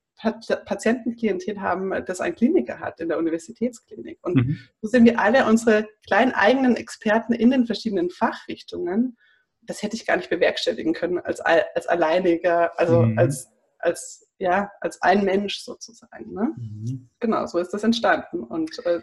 [0.66, 4.20] Patientenklientel haben, das ein Kliniker hat in der Universitätsklinik.
[4.22, 4.60] Und mhm.
[4.82, 9.18] so sind wir alle unsere kleinen eigenen Experten in den verschiedenen Fachrichtungen.
[9.62, 13.18] Das hätte ich gar nicht bewerkstelligen können als, als alleiniger, also mhm.
[13.18, 16.34] als, als ja, als ein Mensch sozusagen.
[16.34, 16.54] Ne?
[16.58, 17.10] Mhm.
[17.20, 18.44] Genau, so ist das entstanden.
[18.44, 19.02] Und äh,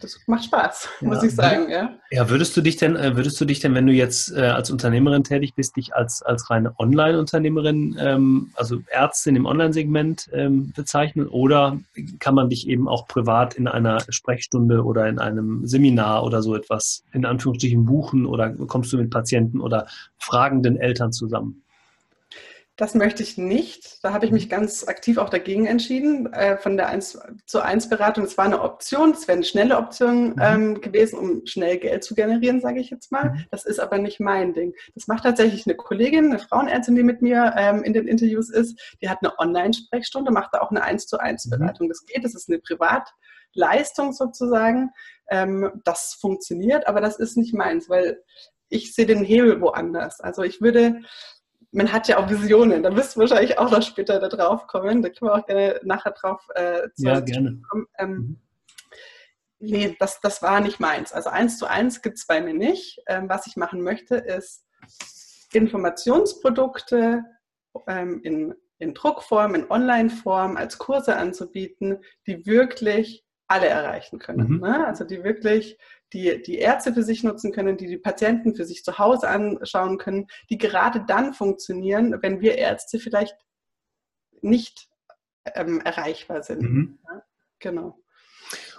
[0.00, 1.08] das macht Spaß, ja.
[1.08, 1.70] muss ich sagen.
[1.70, 1.94] Ja.
[2.10, 4.70] ja, würdest du dich denn, äh, würdest du dich denn, wenn du jetzt äh, als
[4.70, 11.28] Unternehmerin tätig bist, dich als, als reine Online-Unternehmerin, ähm, also Ärztin im Online-Segment ähm, bezeichnen?
[11.28, 11.78] Oder
[12.18, 16.54] kann man dich eben auch privat in einer Sprechstunde oder in einem Seminar oder so
[16.54, 19.86] etwas in Anführungsstrichen buchen oder kommst du mit Patienten oder
[20.18, 21.64] fragenden Eltern zusammen?
[22.76, 24.02] Das möchte ich nicht.
[24.02, 27.88] Da habe ich mich ganz aktiv auch dagegen entschieden, äh, von der 1 zu 1
[27.88, 28.24] Beratung.
[28.24, 30.40] Es war eine Option, es wäre eine schnelle Option mhm.
[30.40, 33.30] ähm, gewesen, um schnell Geld zu generieren, sage ich jetzt mal.
[33.30, 33.44] Mhm.
[33.52, 34.74] Das ist aber nicht mein Ding.
[34.96, 38.76] Das macht tatsächlich eine Kollegin, eine Frauenärztin, die mit mir ähm, in den Interviews ist.
[39.00, 41.50] Die hat eine Online-Sprechstunde, macht da auch eine 1 zu 1 mhm.
[41.50, 41.86] Beratung.
[41.86, 41.90] Mhm.
[41.90, 44.90] Das geht, das ist eine Privatleistung sozusagen.
[45.30, 48.20] Ähm, das funktioniert, aber das ist nicht meins, weil
[48.68, 50.20] ich sehe den Hebel woanders.
[50.20, 51.02] Also ich würde
[51.74, 55.02] man hat ja auch Visionen, da wirst du wahrscheinlich auch noch später da drauf kommen.
[55.02, 57.60] Da können wir auch gerne nachher drauf äh, zu ja, gerne.
[57.68, 57.86] kommen.
[57.98, 58.40] Ähm, mhm.
[59.58, 61.12] Nee, das, das war nicht meins.
[61.12, 63.00] Also eins zu eins gibt es bei mir nicht.
[63.06, 64.64] Ähm, was ich machen möchte, ist
[65.52, 67.24] Informationsprodukte
[67.88, 74.48] ähm, in, in Druckform, in Onlineform als Kurse anzubieten, die wirklich alle erreichen können.
[74.48, 74.60] Mhm.
[74.60, 74.86] Ne?
[74.86, 75.78] Also die wirklich
[76.14, 79.98] die die Ärzte für sich nutzen können, die die Patienten für sich zu Hause anschauen
[79.98, 83.36] können, die gerade dann funktionieren, wenn wir Ärzte vielleicht
[84.40, 84.88] nicht
[85.54, 86.62] ähm, erreichbar sind.
[86.62, 86.98] Mhm.
[87.04, 87.22] Ja?
[87.58, 87.98] Genau.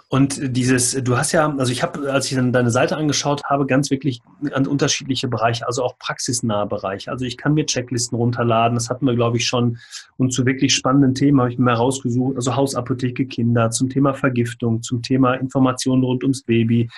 [0.08, 3.66] Und dieses, du hast ja, also ich habe, als ich dann deine Seite angeschaut habe,
[3.66, 4.20] ganz wirklich
[4.52, 7.10] an unterschiedliche Bereiche, also auch praxisnahe Bereiche.
[7.10, 9.78] Also ich kann mir Checklisten runterladen, das hatten wir, glaube ich, schon.
[10.16, 14.14] Und zu wirklich spannenden Themen habe ich mir mal rausgesucht, also Hausapotheke Kinder, zum Thema
[14.14, 16.88] Vergiftung, zum Thema Informationen rund ums Baby,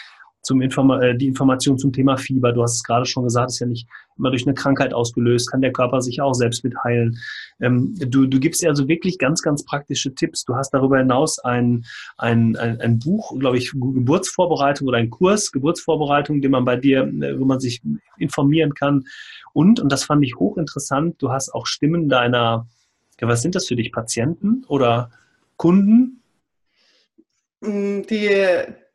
[0.49, 2.53] zum Informa äh, die Information zum Thema Fieber.
[2.53, 5.61] Du hast es gerade schon gesagt, ist ja nicht immer durch eine Krankheit ausgelöst, kann
[5.61, 7.19] der Körper sich auch selbst mit heilen.
[7.61, 10.45] Ähm, du, du gibst also wirklich ganz, ganz praktische Tipps.
[10.47, 11.85] Du hast darüber hinaus ein,
[12.17, 17.03] ein, ein, ein Buch, glaube ich, Geburtsvorbereitung oder ein Kurs, Geburtsvorbereitung, den man bei dir,
[17.03, 17.83] äh, wo man sich
[18.17, 19.05] informieren kann.
[19.53, 22.67] Und, und das fand ich hochinteressant, du hast auch Stimmen deiner,
[23.21, 25.11] ja, was sind das für dich, Patienten oder
[25.59, 26.23] Kunden?
[27.61, 28.31] Mm, die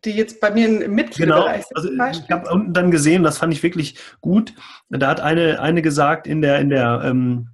[0.05, 1.81] die jetzt bei mir im Mitgliederbereich genau.
[1.81, 1.99] sind.
[1.99, 4.53] Also ich habe unten dann gesehen, das fand ich wirklich gut.
[4.89, 7.49] Da hat eine, eine gesagt in der, in der, ähm,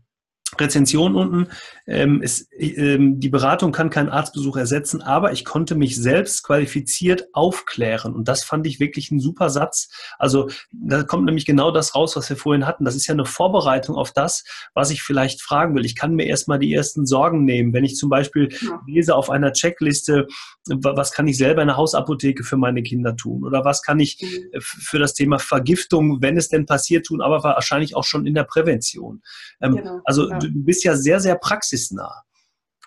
[0.57, 1.47] Rezension unten.
[1.85, 7.27] Ähm, es, ähm, die Beratung kann keinen Arztbesuch ersetzen, aber ich konnte mich selbst qualifiziert
[7.33, 8.13] aufklären.
[8.13, 9.89] Und das fand ich wirklich ein super Satz.
[10.17, 12.85] Also da kommt nämlich genau das raus, was wir vorhin hatten.
[12.85, 15.85] Das ist ja eine Vorbereitung auf das, was ich vielleicht fragen will.
[15.85, 17.73] Ich kann mir erstmal die ersten Sorgen nehmen.
[17.73, 18.81] Wenn ich zum Beispiel ja.
[18.87, 20.27] lese auf einer Checkliste,
[20.65, 23.43] was kann ich selber in der Hausapotheke für meine Kinder tun?
[23.43, 24.29] Oder was kann ich mhm.
[24.51, 28.33] Äh, für das Thema Vergiftung, wenn es denn passiert, tun, aber wahrscheinlich auch schon in
[28.33, 29.21] der Prävention.
[29.61, 29.99] Ähm, genau.
[30.05, 32.23] Also ja du bist ja sehr, sehr praxisnah.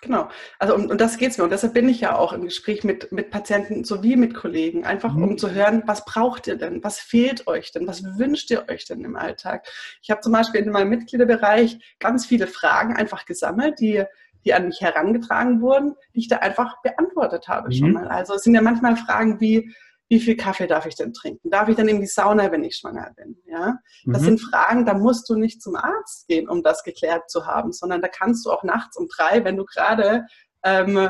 [0.03, 0.27] Genau,
[0.59, 1.45] also um, um das geht es mir.
[1.45, 5.13] Und deshalb bin ich ja auch im Gespräch mit, mit Patienten sowie mit Kollegen, einfach
[5.13, 5.23] mhm.
[5.23, 6.83] um zu hören, was braucht ihr denn?
[6.83, 7.87] Was fehlt euch denn?
[7.87, 9.65] Was wünscht ihr euch denn im Alltag?
[10.01, 14.03] Ich habe zum Beispiel in meinem Mitgliederbereich ganz viele Fragen einfach gesammelt, die,
[14.43, 17.73] die an mich herangetragen wurden, die ich da einfach beantwortet habe mhm.
[17.73, 18.09] schon mal.
[18.09, 19.73] Also es sind ja manchmal Fragen wie,
[20.13, 21.49] wie viel Kaffee darf ich denn trinken?
[21.49, 23.35] Darf ich dann in die Sauna, wenn ich schwanger bin?
[23.47, 24.25] Ja, das mhm.
[24.25, 28.01] sind Fragen, da musst du nicht zum Arzt gehen, um das geklärt zu haben, sondern
[28.01, 30.27] da kannst du auch nachts um drei, wenn du gerade
[30.63, 31.09] ähm,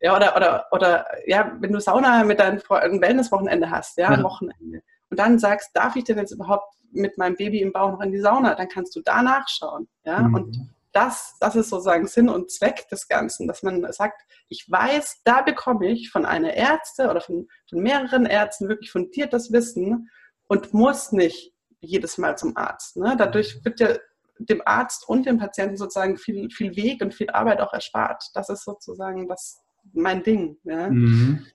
[0.00, 4.22] ja, oder, oder, oder ja, wenn du Sauna mit deinem ein Wellnesswochenende hast, ja, ja,
[4.24, 8.00] Wochenende, und dann sagst, darf ich denn jetzt überhaupt mit meinem Baby im Bauch noch
[8.00, 9.86] in die Sauna, dann kannst du da nachschauen.
[10.04, 10.20] Ja?
[10.20, 10.34] Mhm.
[10.34, 15.22] Und das, das ist sozusagen Sinn und Zweck des Ganzen, dass man sagt, ich weiß,
[15.24, 20.10] da bekomme ich von einer Ärzte oder von, von mehreren Ärzten wirklich fundiertes Wissen
[20.48, 22.96] und muss nicht jedes Mal zum Arzt.
[22.96, 23.14] Ne?
[23.18, 23.96] Dadurch wird ja
[24.38, 28.24] dem Arzt und dem Patienten sozusagen viel, viel Weg und viel Arbeit auch erspart.
[28.34, 29.60] Das ist sozusagen das,
[29.92, 30.58] mein Ding.
[30.64, 30.90] Ja?
[30.90, 31.46] Mhm.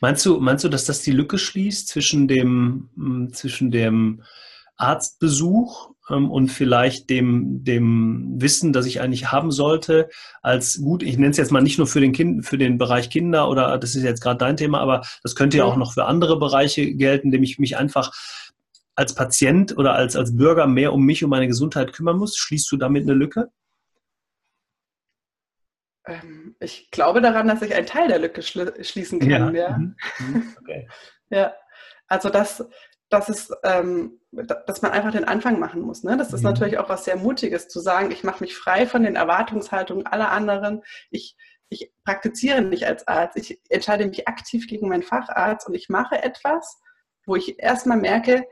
[0.00, 4.22] Meinst du, meinst du, dass das die Lücke schließt zwischen dem, zwischen dem
[4.76, 10.10] Arztbesuch und vielleicht dem, dem Wissen, das ich eigentlich haben sollte,
[10.42, 13.08] als gut, ich nenne es jetzt mal nicht nur für den Kind, für den Bereich
[13.08, 16.04] Kinder oder das ist jetzt gerade dein Thema, aber das könnte ja auch noch für
[16.04, 18.12] andere Bereiche gelten, indem ich mich einfach
[18.96, 22.36] als Patient oder als, als Bürger mehr um mich, um meine Gesundheit kümmern muss.
[22.36, 23.50] Schließt du damit eine Lücke?
[26.06, 29.54] Ähm, ich glaube daran, dass ich einen Teil der Lücke schließen kann.
[29.54, 29.70] Ja.
[29.70, 29.78] ja.
[29.78, 29.96] Mhm.
[30.18, 30.56] Mhm.
[30.60, 30.88] Okay.
[31.30, 31.54] ja.
[32.06, 32.64] Also das,
[33.14, 36.02] das ist, ähm, dass man einfach den Anfang machen muss.
[36.02, 36.16] Ne?
[36.16, 36.50] Das ist mhm.
[36.50, 40.32] natürlich auch was sehr Mutiges, zu sagen, ich mache mich frei von den Erwartungshaltungen aller
[40.32, 40.82] anderen.
[41.10, 41.36] Ich,
[41.68, 43.36] ich praktiziere nicht als Arzt.
[43.36, 46.80] Ich entscheide mich aktiv gegen meinen Facharzt und ich mache etwas,
[47.24, 48.44] wo ich erstmal merke,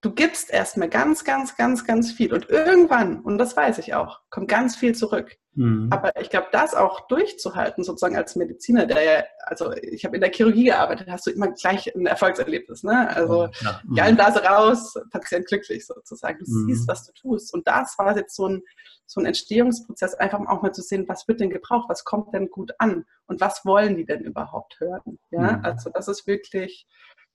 [0.00, 2.32] du gibst erstmal ganz, ganz, ganz, ganz viel.
[2.32, 5.36] Und irgendwann, und das weiß ich auch, kommt ganz viel zurück.
[5.54, 5.88] Mhm.
[5.90, 10.20] Aber ich glaube, das auch durchzuhalten, sozusagen als Mediziner, der ja, also ich habe in
[10.20, 12.84] der Chirurgie gearbeitet, hast du immer gleich ein Erfolgserlebnis.
[12.84, 13.08] Ne?
[13.14, 13.80] Also ja.
[13.84, 13.94] Mhm.
[13.96, 16.38] Gallenblase raus, Patient glücklich sozusagen.
[16.44, 16.66] Du mhm.
[16.66, 17.52] siehst, was du tust.
[17.52, 18.62] Und das war jetzt so ein,
[19.06, 22.50] so ein Entstehungsprozess, einfach auch mal zu sehen, was wird denn gebraucht, was kommt denn
[22.50, 25.18] gut an und was wollen die denn überhaupt hören.
[25.30, 25.56] Ja?
[25.56, 25.64] Mhm.
[25.64, 26.86] Also das ist wirklich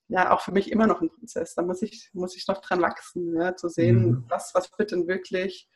[0.08, 1.54] ja auch für mich immer noch ein Prozess.
[1.54, 4.24] Da muss ich, muss ich noch dran wachsen, ja, zu sehen, mhm.
[4.28, 5.68] was, was wird denn wirklich,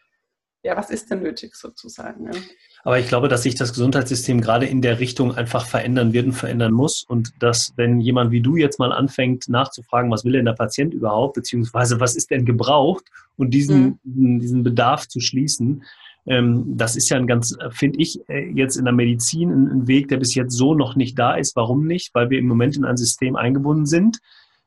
[0.63, 2.33] ja, was ist denn nötig sozusagen.
[2.33, 2.41] Ja.
[2.83, 6.33] Aber ich glaube, dass sich das Gesundheitssystem gerade in der Richtung einfach verändern wird und
[6.33, 7.05] verändern muss.
[7.05, 10.95] Und dass, wenn jemand wie du jetzt mal anfängt nachzufragen, was will denn der Patient
[10.95, 13.05] überhaupt, beziehungsweise was ist denn gebraucht
[13.37, 14.41] und diesen, mhm.
[14.41, 15.85] diesen Bedarf zu schließen,
[16.29, 20.19] das ist ja ein ganz, finde ich, äh, jetzt in der Medizin ein, Weg, der
[20.19, 21.57] bis jetzt so noch nicht da ist.
[21.57, 22.15] Warum nicht?
[22.15, 24.19] Weil wir im Moment in ein System eingebunden sind,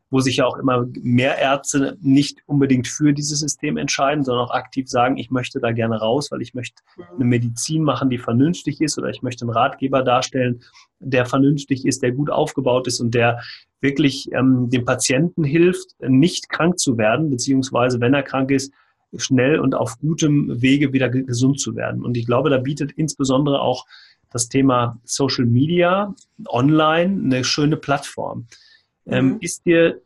[0.10, 4.54] wo sich ja auch immer mehr Ärzte nicht unbedingt für dieses System entscheiden, sondern auch
[4.54, 6.82] aktiv sagen, ich möchte da gerne raus, weil ich möchte
[7.16, 10.64] eine Medizin machen, die vernünftig ist oder ich möchte einen Ratgeber darstellen,
[11.00, 13.40] der vernünftig ist, der gut aufgebaut ist und der
[13.82, 18.74] wirklich ähm, dem Patienten hilft, nicht krank zu werden, beziehungsweise wenn er krank ist,
[19.18, 22.04] schnell und auf gutem Wege wieder gesund zu werden.
[22.04, 23.86] Und ich glaube, da bietet insbesondere auch
[24.32, 26.16] das Thema Social Media
[26.48, 28.48] online eine schöne Plattform.
[29.06, 29.32] Ähm, mhm.
[29.32, 30.02] Ähm, ist dir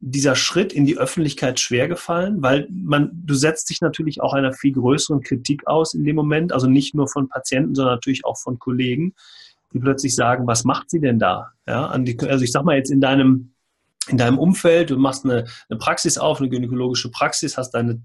[0.00, 2.42] dieser Schritt in die Öffentlichkeit schwer gefallen?
[2.42, 6.52] Weil man, du setzt dich natürlich auch einer viel größeren Kritik aus in dem Moment,
[6.52, 9.14] also nicht nur von Patienten, sondern natürlich auch von Kollegen,
[9.72, 11.52] die plötzlich sagen, was macht sie denn da?
[11.66, 13.52] Ja, also ich sag mal jetzt in deinem,
[14.08, 18.02] in deinem Umfeld, du machst eine, eine Praxis auf, eine gynäkologische Praxis, hast deine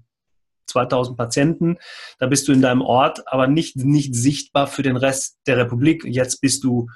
[0.76, 1.78] 2000 Patienten.
[2.18, 6.04] Da bist du in deinem Ort, aber nicht, nicht sichtbar für den Rest der Republik.
[6.04, 6.88] Jetzt bist du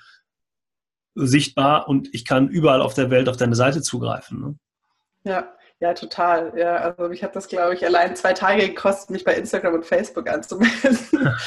[1.14, 4.40] sichtbar und ich kann überall auf der Welt auf deine Seite zugreifen.
[4.40, 4.54] Ne?
[5.24, 6.52] Ja, ja, total.
[6.56, 9.86] Ja, also mich hat das, glaube ich, allein zwei Tage gekostet, mich bei Instagram und
[9.86, 10.98] Facebook anzumelden.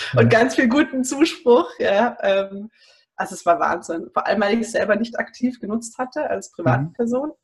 [0.16, 1.70] und ganz viel guten Zuspruch.
[1.78, 2.72] Ja, ähm,
[3.16, 4.10] also es war Wahnsinn.
[4.12, 7.30] Vor allem, weil ich es selber nicht aktiv genutzt hatte als Privatperson.
[7.30, 7.44] Mhm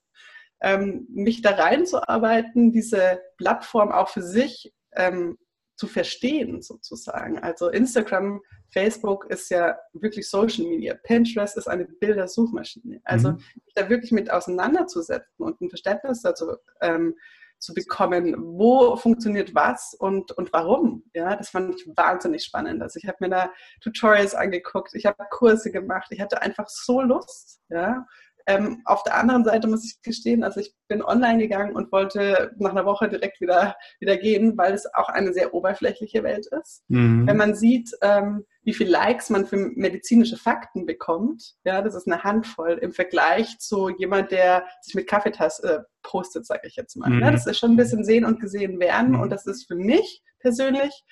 [0.62, 5.38] ähm, mich da reinzuarbeiten, diese Plattform auch für sich ähm,
[5.76, 7.40] zu verstehen, sozusagen.
[7.40, 10.94] Also Instagram, Facebook ist ja wirklich Social Media.
[10.94, 13.00] Pinterest ist eine Bildersuchmaschine.
[13.06, 13.44] Also mhm.
[13.76, 17.16] da wirklich mit auseinanderzusetzen und ein Verständnis dazu ähm,
[17.60, 21.04] zu bekommen, wo funktioniert was und, und warum.
[21.14, 22.82] Ja, das fand ich wahnsinnig spannend.
[22.82, 27.02] Also ich habe mir da Tutorials angeguckt, ich habe Kurse gemacht, ich hatte einfach so
[27.02, 27.62] Lust.
[27.70, 28.06] Ja,
[28.50, 32.52] ähm, auf der anderen Seite muss ich gestehen, also ich bin online gegangen und wollte
[32.58, 36.84] nach einer Woche direkt wieder, wieder gehen, weil es auch eine sehr oberflächliche Welt ist.
[36.88, 37.28] Mhm.
[37.28, 42.08] Wenn man sieht, ähm, wie viele Likes man für medizinische Fakten bekommt, ja, das ist
[42.08, 46.96] eine Handvoll im Vergleich zu jemand, der sich mit Kaffeetasse äh, postet, sage ich jetzt
[46.98, 47.12] mal.
[47.12, 47.22] Mhm.
[47.22, 49.20] Ja, das ist schon ein bisschen sehen und gesehen werden mhm.
[49.20, 51.04] und das ist für mich persönlich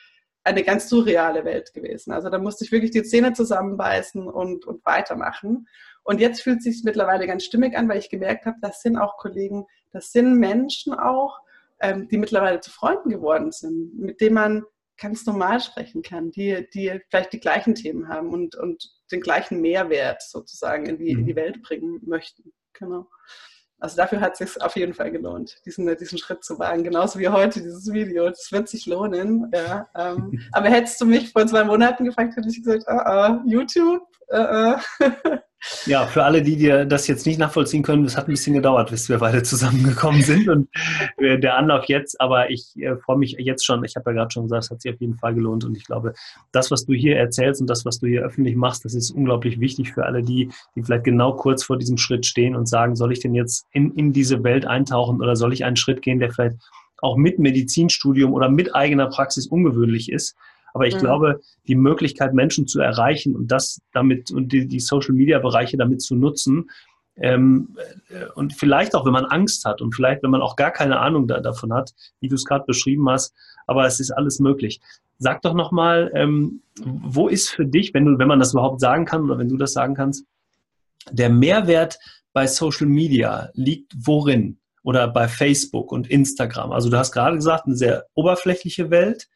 [0.47, 2.13] eine ganz surreale Welt gewesen.
[2.13, 5.67] Also da musste ich wirklich die Zähne zusammenbeißen und, und weitermachen.
[6.07, 8.95] Und jetzt fühlt es sich mittlerweile ganz stimmig an, weil ich gemerkt habe, das sind
[8.95, 11.37] auch Kollegen, das sind Menschen auch,
[11.81, 14.63] ähm, die mittlerweile zu Freunden geworden sind, mit denen man
[14.97, 19.59] ganz normal sprechen kann, die, die vielleicht die gleichen Themen haben und, und den gleichen
[19.59, 21.37] Mehrwert sozusagen in die, in die mhm.
[21.37, 22.53] Welt bringen möchten.
[22.71, 23.09] Genau.
[23.77, 26.85] Also dafür hat es sich auf jeden Fall gelohnt, diesen, diesen Schritt zu wagen.
[26.85, 28.29] Genauso wie heute dieses Video.
[28.29, 29.51] Das wird sich lohnen.
[29.53, 33.41] Ja, ähm, aber hättest du mich vor zwei Monaten gefragt, hätte ich gesagt, uh, uh,
[33.45, 34.07] YouTube?
[34.31, 34.77] Uh,
[35.85, 38.91] ja, für alle, die dir das jetzt nicht nachvollziehen können, es hat ein bisschen gedauert,
[38.91, 40.69] bis wir beide zusammengekommen sind und
[41.19, 44.43] der Anlauf jetzt, aber ich äh, freue mich jetzt schon, ich habe ja gerade schon
[44.43, 46.13] gesagt, es hat sich auf jeden Fall gelohnt und ich glaube,
[46.51, 49.59] das, was du hier erzählst und das, was du hier öffentlich machst, das ist unglaublich
[49.59, 53.11] wichtig für alle die, die vielleicht genau kurz vor diesem Schritt stehen und sagen, soll
[53.11, 56.31] ich denn jetzt in, in diese Welt eintauchen oder soll ich einen Schritt gehen, der
[56.31, 56.57] vielleicht
[56.99, 60.35] auch mit Medizinstudium oder mit eigener Praxis ungewöhnlich ist
[60.77, 60.99] aber ich mhm.
[60.99, 65.77] glaube, die Möglichkeit, Menschen zu erreichen und das damit und die, die Social Media Bereiche
[65.77, 66.69] damit zu nutzen,
[67.19, 67.75] ähm,
[68.09, 70.99] äh, und vielleicht auch, wenn man Angst hat und vielleicht, wenn man auch gar keine
[70.99, 73.33] Ahnung da, davon hat, wie du es gerade beschrieben hast,
[73.65, 74.79] aber es ist alles möglich.
[75.17, 79.05] Sag doch nochmal, ähm, wo ist für dich, wenn du, wenn man das überhaupt sagen
[79.05, 80.25] kann oder wenn du das sagen kannst,
[81.11, 81.97] der Mehrwert
[82.33, 84.59] bei Social Media liegt worin?
[84.83, 86.71] Oder bei Facebook und Instagram?
[86.71, 89.27] Also du hast gerade gesagt, eine sehr oberflächliche Welt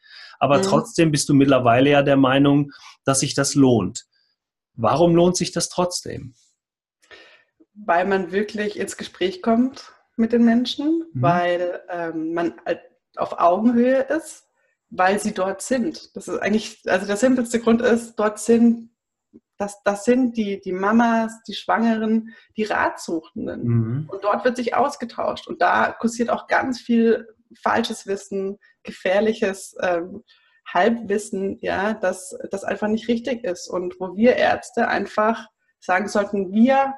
[0.42, 0.62] aber mhm.
[0.62, 2.72] trotzdem bist du mittlerweile ja der Meinung,
[3.04, 4.06] dass sich das lohnt.
[4.74, 6.34] Warum lohnt sich das trotzdem?
[7.74, 11.22] Weil man wirklich ins Gespräch kommt mit den Menschen, mhm.
[11.22, 12.54] weil ähm, man
[13.14, 14.48] auf Augenhöhe ist,
[14.90, 16.16] weil sie dort sind.
[16.16, 18.90] Das ist eigentlich, also der simpelste Grund ist, dort sind,
[19.58, 23.62] das, das sind die, die Mamas, die Schwangeren, die Ratsuchenden.
[23.62, 24.08] Mhm.
[24.10, 25.46] Und dort wird sich ausgetauscht.
[25.46, 27.28] Und da kursiert auch ganz viel
[27.60, 30.22] falsches Wissen, gefährliches ähm,
[30.66, 35.48] Halbwissen, ja, dass das einfach nicht richtig ist und wo wir Ärzte einfach
[35.80, 36.94] sagen sollten, wir,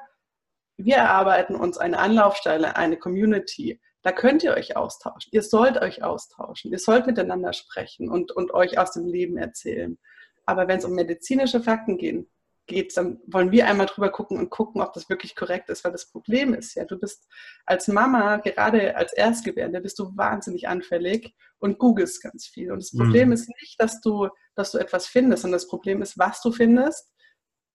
[0.77, 3.81] wir erarbeiten uns eine Anlaufstelle, eine Community.
[4.03, 5.31] Da könnt ihr euch austauschen.
[5.33, 6.71] Ihr sollt euch austauschen.
[6.71, 9.97] Ihr sollt miteinander sprechen und, und euch aus dem Leben erzählen.
[10.45, 12.27] Aber wenn es um medizinische Fakten geht,
[12.67, 15.91] geht, dann wollen wir einmal drüber gucken und gucken, ob das wirklich korrekt ist, weil
[15.91, 17.27] das Problem ist ja, du bist
[17.65, 22.71] als Mama, gerade als Erstgebärende, bist du wahnsinnig anfällig und googelst ganz viel.
[22.71, 22.99] Und das mhm.
[22.99, 23.33] Problem mhm.
[23.33, 27.11] ist nicht, dass du, dass du etwas findest, sondern das Problem ist, was du findest,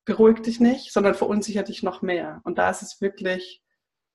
[0.05, 2.41] beruhigt dich nicht, sondern verunsichert dich noch mehr.
[2.45, 3.63] Und da ist es wirklich,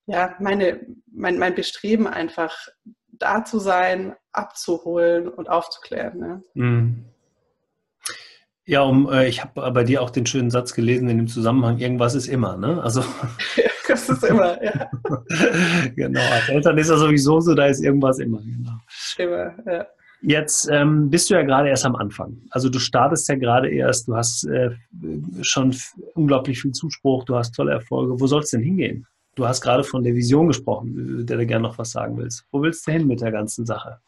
[0.08, 2.68] ja, meine, mein, mein Bestreben einfach,
[3.08, 6.20] da zu sein, abzuholen und aufzuklären.
[6.20, 6.44] Ne?
[6.54, 7.06] Mhm.
[8.68, 11.78] Ja, um, äh, ich habe bei dir auch den schönen Satz gelesen in dem Zusammenhang,
[11.78, 12.82] irgendwas ist immer, ne?
[12.82, 13.04] Also.
[13.88, 14.90] das ist immer, ja.
[15.96, 18.80] genau, als Eltern ist ja sowieso so, da ist irgendwas immer, genau.
[19.18, 19.86] Immer, ja.
[20.22, 22.42] Jetzt ähm, bist du ja gerade erst am Anfang.
[22.50, 24.72] Also du startest ja gerade erst, du hast äh,
[25.44, 25.76] schon
[26.16, 28.20] unglaublich viel Zuspruch, du hast tolle Erfolge.
[28.20, 29.06] Wo soll es denn hingehen?
[29.36, 32.46] Du hast gerade von der Vision gesprochen, der du gerne noch was sagen willst.
[32.52, 34.00] Wo willst du hin mit der ganzen Sache?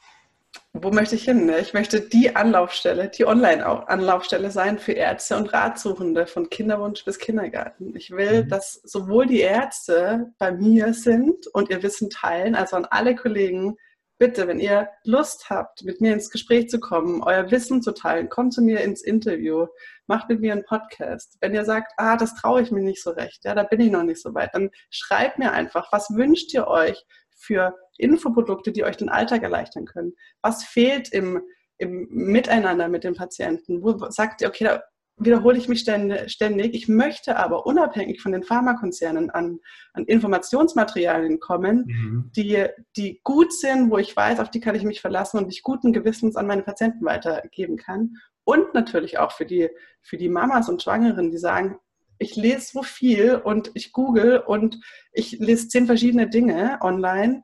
[0.73, 1.45] Wo möchte ich hin?
[1.45, 1.59] Ne?
[1.59, 7.95] Ich möchte die Anlaufstelle, die Online-Anlaufstelle sein für Ärzte und Ratsuchende von Kinderwunsch bis Kindergarten.
[7.95, 8.49] Ich will, mhm.
[8.49, 13.77] dass sowohl die Ärzte bei mir sind und ihr Wissen teilen, also an alle Kollegen,
[14.19, 18.29] bitte, wenn ihr Lust habt, mit mir ins Gespräch zu kommen, euer Wissen zu teilen,
[18.29, 19.67] kommt zu mir ins Interview,
[20.07, 21.37] macht mit mir einen Podcast.
[21.39, 23.91] Wenn ihr sagt, ah, das traue ich mir nicht so recht, ja, da bin ich
[23.91, 27.03] noch nicht so weit, dann schreibt mir einfach, was wünscht ihr euch
[27.37, 30.13] für Infoprodukte, die euch den Alltag erleichtern können?
[30.41, 31.41] Was fehlt im,
[31.77, 33.81] im Miteinander mit den Patienten?
[33.81, 34.83] Wo sagt ihr, okay, da
[35.17, 36.73] wiederhole ich mich ständig.
[36.73, 39.59] Ich möchte aber unabhängig von den Pharmakonzernen an,
[39.93, 42.31] an Informationsmaterialien kommen, mhm.
[42.35, 45.63] die, die gut sind, wo ich weiß, auf die kann ich mich verlassen und ich
[45.63, 48.17] guten Gewissens an meine Patienten weitergeben kann.
[48.43, 49.69] Und natürlich auch für die,
[50.01, 51.77] für die Mamas und Schwangeren, die sagen,
[52.19, 54.79] ich lese so viel und ich google und
[55.11, 57.43] ich lese zehn verschiedene Dinge online.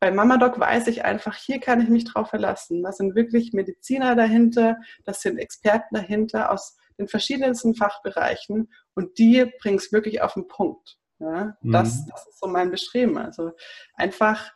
[0.00, 2.82] Bei MamaDoc weiß ich einfach, hier kann ich mich drauf verlassen.
[2.82, 9.44] Das sind wirklich Mediziner dahinter, das sind Experten dahinter aus den verschiedensten Fachbereichen und die
[9.60, 10.98] bringen es wirklich auf den Punkt.
[11.20, 12.10] Ja, das, mhm.
[12.10, 13.18] das ist so mein Bestreben.
[13.18, 13.52] Also
[13.94, 14.52] einfach,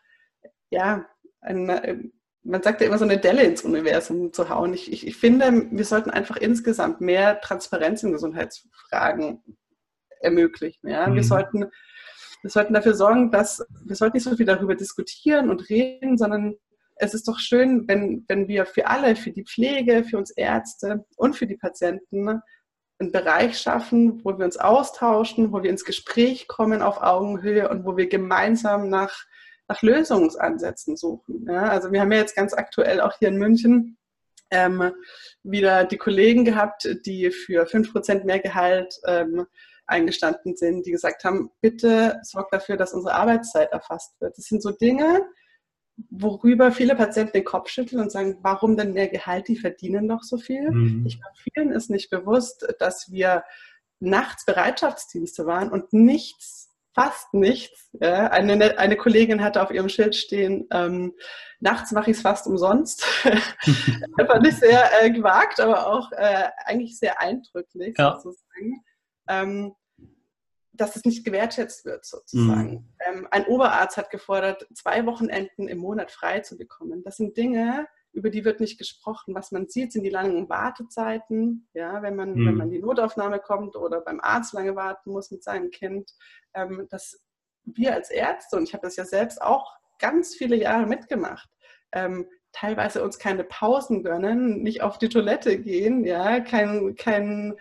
[0.70, 1.06] ja,
[1.40, 2.12] ein,
[2.44, 4.74] man sagt ja immer so eine Delle ins Universum zu hauen.
[4.74, 9.42] Ich, ich, ich finde, wir sollten einfach insgesamt mehr Transparenz in Gesundheitsfragen
[10.20, 10.88] ermöglichen.
[10.88, 11.06] Ja?
[11.06, 11.14] Mhm.
[11.14, 11.66] Wir, sollten,
[12.42, 16.54] wir sollten dafür sorgen, dass wir sollten nicht so viel darüber diskutieren und reden, sondern
[16.96, 21.04] es ist doch schön, wenn, wenn wir für alle, für die Pflege, für uns Ärzte
[21.16, 22.40] und für die Patienten
[22.98, 27.84] einen Bereich schaffen, wo wir uns austauschen, wo wir ins Gespräch kommen auf Augenhöhe und
[27.84, 29.24] wo wir gemeinsam nach
[29.68, 31.46] nach Lösungsansätzen suchen.
[31.48, 33.96] Ja, also wir haben ja jetzt ganz aktuell auch hier in München
[34.50, 34.92] ähm,
[35.42, 39.46] wieder die Kollegen gehabt, die für 5% mehr Gehalt ähm,
[39.86, 44.36] eingestanden sind, die gesagt haben, bitte sorgt dafür, dass unsere Arbeitszeit erfasst wird.
[44.36, 45.22] Das sind so Dinge,
[46.10, 50.22] worüber viele Patienten den Kopf schütteln und sagen, warum denn mehr Gehalt, die verdienen doch
[50.22, 50.70] so viel.
[50.70, 51.04] Mhm.
[51.06, 53.44] Ich glaube, vielen ist nicht bewusst, dass wir
[54.00, 56.61] nachts Bereitschaftsdienste waren und nichts
[56.94, 57.90] fast nichts.
[58.00, 58.28] Ja.
[58.28, 61.14] Eine, eine Kollegin hatte auf ihrem Schild stehen, ähm,
[61.60, 63.04] nachts mache ich es fast umsonst.
[64.26, 68.18] Fand ich sehr äh, gewagt, aber auch äh, eigentlich sehr eindrücklich ja.
[68.20, 68.84] sozusagen.
[69.28, 69.74] Ähm,
[70.74, 72.70] dass es nicht gewertschätzt wird, sozusagen.
[72.70, 72.88] Mhm.
[73.06, 77.02] Ähm, ein Oberarzt hat gefordert, zwei Wochenenden im Monat frei zu bekommen.
[77.04, 79.34] Das sind Dinge, über die wird nicht gesprochen.
[79.34, 82.46] Was man sieht, sind die langen Wartezeiten, ja, wenn man, mhm.
[82.46, 86.12] wenn man in die Notaufnahme kommt oder beim Arzt lange warten muss mit seinem Kind.
[86.54, 87.20] Ähm, dass
[87.64, 91.48] wir als Ärzte, und ich habe das ja selbst auch ganz viele Jahre mitgemacht,
[91.92, 97.54] ähm, teilweise uns keine Pausen gönnen, nicht auf die Toilette gehen, ja, kein, kein,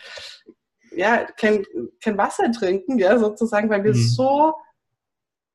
[0.91, 1.64] ja, kein,
[2.04, 4.08] kein Wasser trinken, ja, sozusagen, weil wir mhm.
[4.08, 4.54] so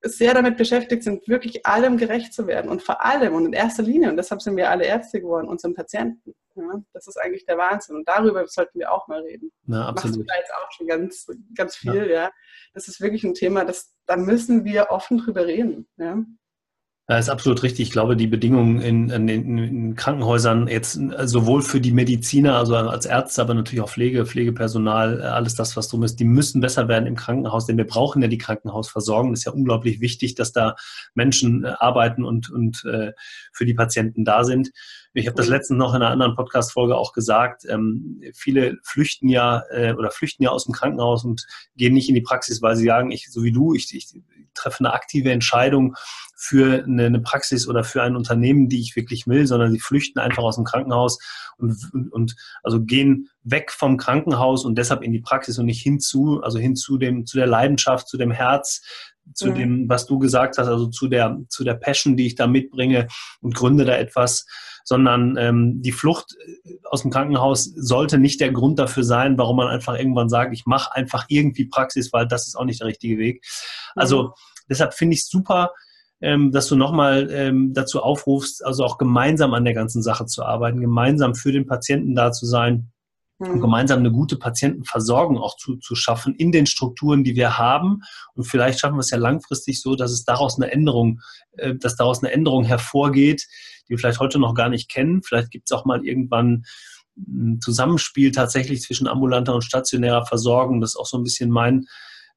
[0.08, 3.82] sehr damit beschäftigt sind, wirklich allem gerecht zu werden und vor allem und in erster
[3.82, 6.34] Linie, und deshalb sind wir alle Ärzte geworden, unseren Patienten.
[6.54, 9.52] Ja, das ist eigentlich der Wahnsinn und darüber sollten wir auch mal reden.
[9.66, 10.16] Ja, absolut.
[10.16, 12.22] Machst du da jetzt auch schon ganz, ganz viel, ja.
[12.22, 12.30] ja.
[12.72, 15.86] Das ist wirklich ein Thema, das, da müssen wir offen drüber reden.
[15.98, 16.24] Ja.
[17.08, 17.86] Ja, ist absolut richtig.
[17.86, 23.06] Ich glaube, die Bedingungen in, in, in, Krankenhäusern jetzt sowohl für die Mediziner, also als
[23.06, 27.06] Ärzte, aber natürlich auch Pflege, Pflegepersonal, alles das, was drum ist, die müssen besser werden
[27.06, 29.30] im Krankenhaus, denn wir brauchen ja die Krankenhausversorgung.
[29.30, 30.74] Das ist ja unglaublich wichtig, dass da
[31.14, 33.12] Menschen äh, arbeiten und, und äh,
[33.52, 34.72] für die Patienten da sind.
[35.14, 37.64] Ich habe das letztens noch in einer anderen Podcast-Folge auch gesagt.
[37.68, 41.46] Ähm, viele flüchten ja äh, oder flüchten ja aus dem Krankenhaus und
[41.76, 44.12] gehen nicht in die Praxis, weil sie sagen, ich, so wie du, ich, ich
[44.56, 45.94] treffe eine aktive Entscheidung
[46.36, 50.18] für eine, eine, Praxis oder für ein Unternehmen, die ich wirklich will, sondern sie flüchten
[50.18, 51.18] einfach aus dem Krankenhaus
[51.56, 55.82] und, und, und also gehen weg vom Krankenhaus und deshalb in die Praxis und nicht
[55.82, 58.82] hinzu, also hin zu dem, zu der Leidenschaft, zu dem Herz,
[59.34, 59.54] zu ja.
[59.54, 63.08] dem, was du gesagt hast, also zu der, zu der Passion, die ich da mitbringe
[63.40, 64.46] und gründe da etwas,
[64.86, 66.36] sondern ähm, die Flucht
[66.84, 70.64] aus dem Krankenhaus sollte nicht der Grund dafür sein, warum man einfach irgendwann sagt, ich
[70.64, 73.44] mache einfach irgendwie Praxis, weil das ist auch nicht der richtige Weg.
[73.96, 74.30] Also mhm.
[74.70, 75.72] deshalb finde ich es super,
[76.20, 80.44] ähm, dass du nochmal ähm, dazu aufrufst, also auch gemeinsam an der ganzen Sache zu
[80.44, 82.92] arbeiten, gemeinsam für den Patienten da zu sein
[83.40, 83.50] mhm.
[83.50, 88.02] und gemeinsam eine gute Patientenversorgung auch zu, zu schaffen in den Strukturen, die wir haben.
[88.34, 91.20] Und vielleicht schaffen wir es ja langfristig so, dass es daraus eine Änderung,
[91.56, 93.46] äh, dass daraus eine Änderung hervorgeht,
[93.86, 95.22] die wir vielleicht heute noch gar nicht kennen.
[95.22, 96.64] Vielleicht gibt es auch mal irgendwann
[97.16, 100.80] ein Zusammenspiel tatsächlich zwischen ambulanter und stationärer Versorgung.
[100.80, 101.86] Das ist auch so ein bisschen mein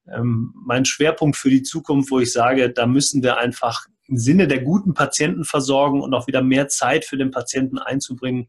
[0.08, 4.48] ähm, mein Schwerpunkt für die Zukunft, wo ich sage, da müssen wir einfach im Sinne
[4.48, 8.48] der guten Patienten versorgen und auch wieder mehr Zeit für den Patienten einzubringen,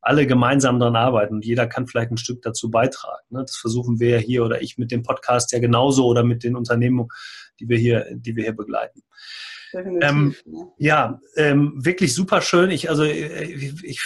[0.00, 3.24] alle gemeinsam daran arbeiten und jeder kann vielleicht ein Stück dazu beitragen.
[3.30, 3.40] Ne?
[3.42, 6.56] Das versuchen wir ja hier oder ich mit dem Podcast ja genauso oder mit den
[6.56, 7.08] Unternehmen,
[7.60, 9.02] die wir hier, die wir hier begleiten.
[9.74, 10.34] Ähm,
[10.78, 12.70] ja, ähm, wirklich super schön.
[12.70, 14.00] Ich, also, äh, ich, ich,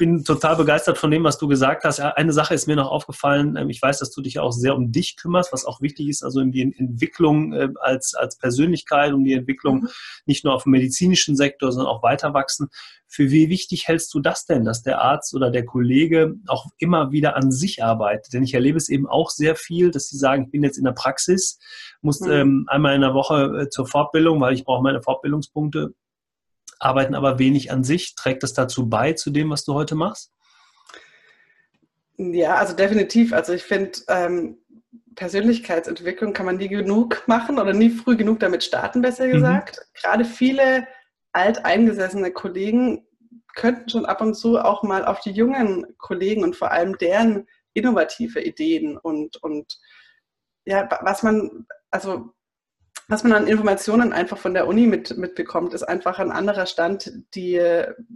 [0.00, 2.00] bin total begeistert von dem, was du gesagt hast.
[2.00, 3.56] Eine Sache ist mir noch aufgefallen.
[3.56, 6.24] Ähm, ich weiß, dass du dich auch sehr um dich kümmerst, was auch wichtig ist,
[6.24, 9.88] also um die Entwicklung äh, als, als Persönlichkeit, um die Entwicklung mhm.
[10.24, 12.68] nicht nur auf dem medizinischen Sektor, sondern auch weiter wachsen.
[13.12, 17.10] Für wie wichtig hältst du das denn, dass der Arzt oder der Kollege auch immer
[17.10, 18.32] wieder an sich arbeitet?
[18.32, 20.84] Denn ich erlebe es eben auch sehr viel, dass sie sagen, ich bin jetzt in
[20.84, 21.58] der Praxis,
[22.00, 22.30] muss mhm.
[22.30, 25.94] ähm, einmal in der Woche äh, zur Fortbildung, weil ich brauche meine Fortbildungspunkte,
[26.78, 28.14] arbeiten aber wenig an sich.
[28.14, 30.32] Trägt das dazu bei, zu dem, was du heute machst?
[32.16, 33.32] Ja, also definitiv.
[33.32, 34.58] Also ich finde, ähm,
[35.14, 39.32] Persönlichkeitsentwicklung kann man nie genug machen oder nie früh genug damit starten, besser mhm.
[39.32, 39.76] gesagt.
[39.78, 40.00] Mhm.
[40.00, 40.86] Gerade viele
[41.32, 43.06] alteingesessene Kollegen
[43.54, 47.46] könnten schon ab und zu auch mal auf die jungen Kollegen und vor allem deren
[47.74, 49.78] innovative Ideen und, und
[50.64, 52.32] ja, was man, also
[53.10, 57.12] was man an Informationen einfach von der Uni mit, mitbekommt, ist einfach ein anderer Stand,
[57.34, 57.60] die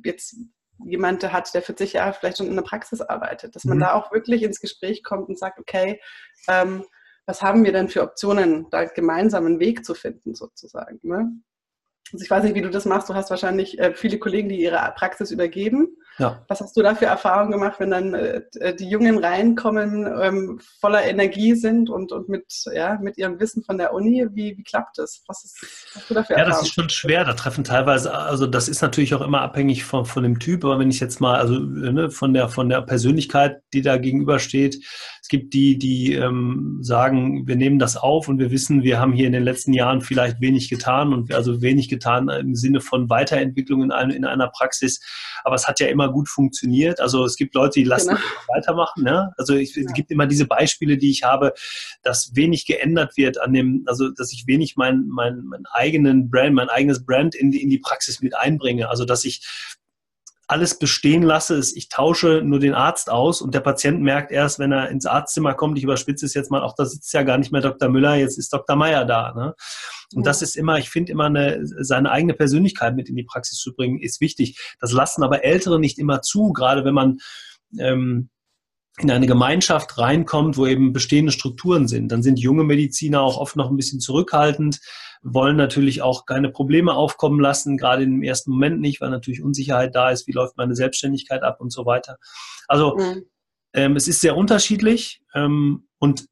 [0.05, 0.37] jetzt
[0.85, 3.83] jemand hat, der 40 Jahre vielleicht schon in der Praxis arbeitet, dass man mhm.
[3.83, 6.01] da auch wirklich ins Gespräch kommt und sagt, okay,
[6.49, 6.85] ähm,
[7.27, 11.01] was haben wir denn für Optionen, da gemeinsam einen Weg zu finden sozusagen.
[11.03, 11.33] Ne?
[12.13, 13.09] Also ich weiß nicht, wie du das machst.
[13.09, 15.97] Du hast wahrscheinlich äh, viele Kollegen, die ihre Praxis übergeben.
[16.19, 16.45] Ja.
[16.49, 18.43] Was hast du da für Erfahrungen gemacht, wenn dann äh,
[18.79, 23.79] die Jungen reinkommen, ähm, voller Energie sind und, und mit, ja, mit ihrem Wissen von
[23.79, 24.27] der Uni?
[24.33, 25.23] Wie, wie klappt das?
[25.27, 26.53] Was, ist, was hast du da für Erfahrungen?
[26.53, 27.25] Ja, das ist schon schwer.
[27.25, 30.79] Da treffen teilweise, also das ist natürlich auch immer abhängig von, von dem Typ, aber
[30.79, 34.85] wenn ich jetzt mal, also ne, von, der, von der Persönlichkeit, die da gegenübersteht,
[35.25, 39.15] es gibt die, die ähm, sagen, wir nehmen das auf und wir wissen, wir haben
[39.15, 43.09] hier in den letzten Jahren vielleicht wenig getan und also wenig getan im Sinne von
[43.09, 45.01] Weiterentwicklung in, ein, in einer Praxis.
[45.43, 47.01] Aber es hat ja immer immer gut funktioniert.
[47.01, 48.21] Also es gibt Leute, die lassen genau.
[48.49, 49.05] weitermachen.
[49.05, 49.33] Ne?
[49.37, 49.83] Also ich, ja.
[49.87, 51.55] es gibt immer diese Beispiele, die ich habe,
[52.03, 56.55] dass wenig geändert wird an dem, also dass ich wenig mein, mein, mein eigenen Brand,
[56.55, 58.89] mein eigenes Brand in die, in die Praxis mit einbringe.
[58.89, 59.47] Also dass ich
[60.47, 64.59] alles bestehen lasse, ist, ich tausche nur den Arzt aus und der Patient merkt erst,
[64.59, 67.39] wenn er ins Arztzimmer kommt, ich überspitze es jetzt mal, auch da sitzt ja gar
[67.39, 67.89] nicht mehr Dr.
[67.89, 68.77] Müller, jetzt ist Dr.
[68.77, 69.33] Meyer da.
[69.35, 69.55] Ne?
[70.15, 73.59] Und das ist immer, ich finde immer, eine, seine eigene Persönlichkeit mit in die Praxis
[73.59, 74.59] zu bringen, ist wichtig.
[74.81, 77.19] Das lassen aber Ältere nicht immer zu, gerade wenn man
[77.79, 78.29] ähm,
[78.99, 82.13] in eine Gemeinschaft reinkommt, wo eben bestehende Strukturen sind.
[82.13, 84.81] Dann sind junge Mediziner auch oft noch ein bisschen zurückhaltend,
[85.23, 89.95] wollen natürlich auch keine Probleme aufkommen lassen, gerade im ersten Moment nicht, weil natürlich Unsicherheit
[89.95, 92.19] da ist, wie läuft meine Selbstständigkeit ab und so weiter.
[92.69, 93.25] Also mhm.
[93.75, 95.21] Ähm, es ist sehr unterschiedlich.
[95.35, 96.29] Ähm, und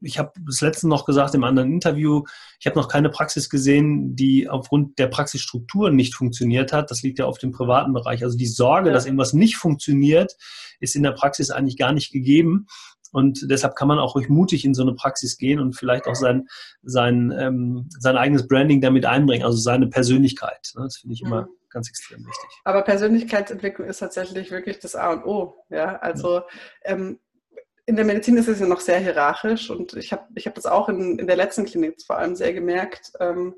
[0.00, 2.24] ich habe das letzte noch gesagt im anderen Interview,
[2.58, 6.90] ich habe noch keine Praxis gesehen, die aufgrund der Praxisstrukturen nicht funktioniert hat.
[6.90, 8.24] Das liegt ja auf dem privaten Bereich.
[8.24, 8.94] Also die Sorge, ja.
[8.94, 10.36] dass irgendwas nicht funktioniert,
[10.80, 12.66] ist in der Praxis eigentlich gar nicht gegeben.
[13.12, 16.14] Und deshalb kann man auch ruhig mutig in so eine Praxis gehen und vielleicht auch
[16.14, 16.48] sein,
[16.82, 20.72] sein, ähm, sein eigenes Branding damit einbringen, also seine Persönlichkeit.
[20.76, 20.84] Ne?
[20.84, 21.48] Das finde ich immer mhm.
[21.70, 22.50] ganz extrem wichtig.
[22.64, 25.64] Aber Persönlichkeitsentwicklung ist tatsächlich wirklich das A und O.
[25.70, 26.44] Ja, also ja.
[26.84, 27.18] Ähm,
[27.86, 30.66] in der Medizin ist es ja noch sehr hierarchisch und ich habe ich hab das
[30.66, 33.12] auch in, in der letzten Klinik vor allem sehr gemerkt.
[33.18, 33.54] Ähm,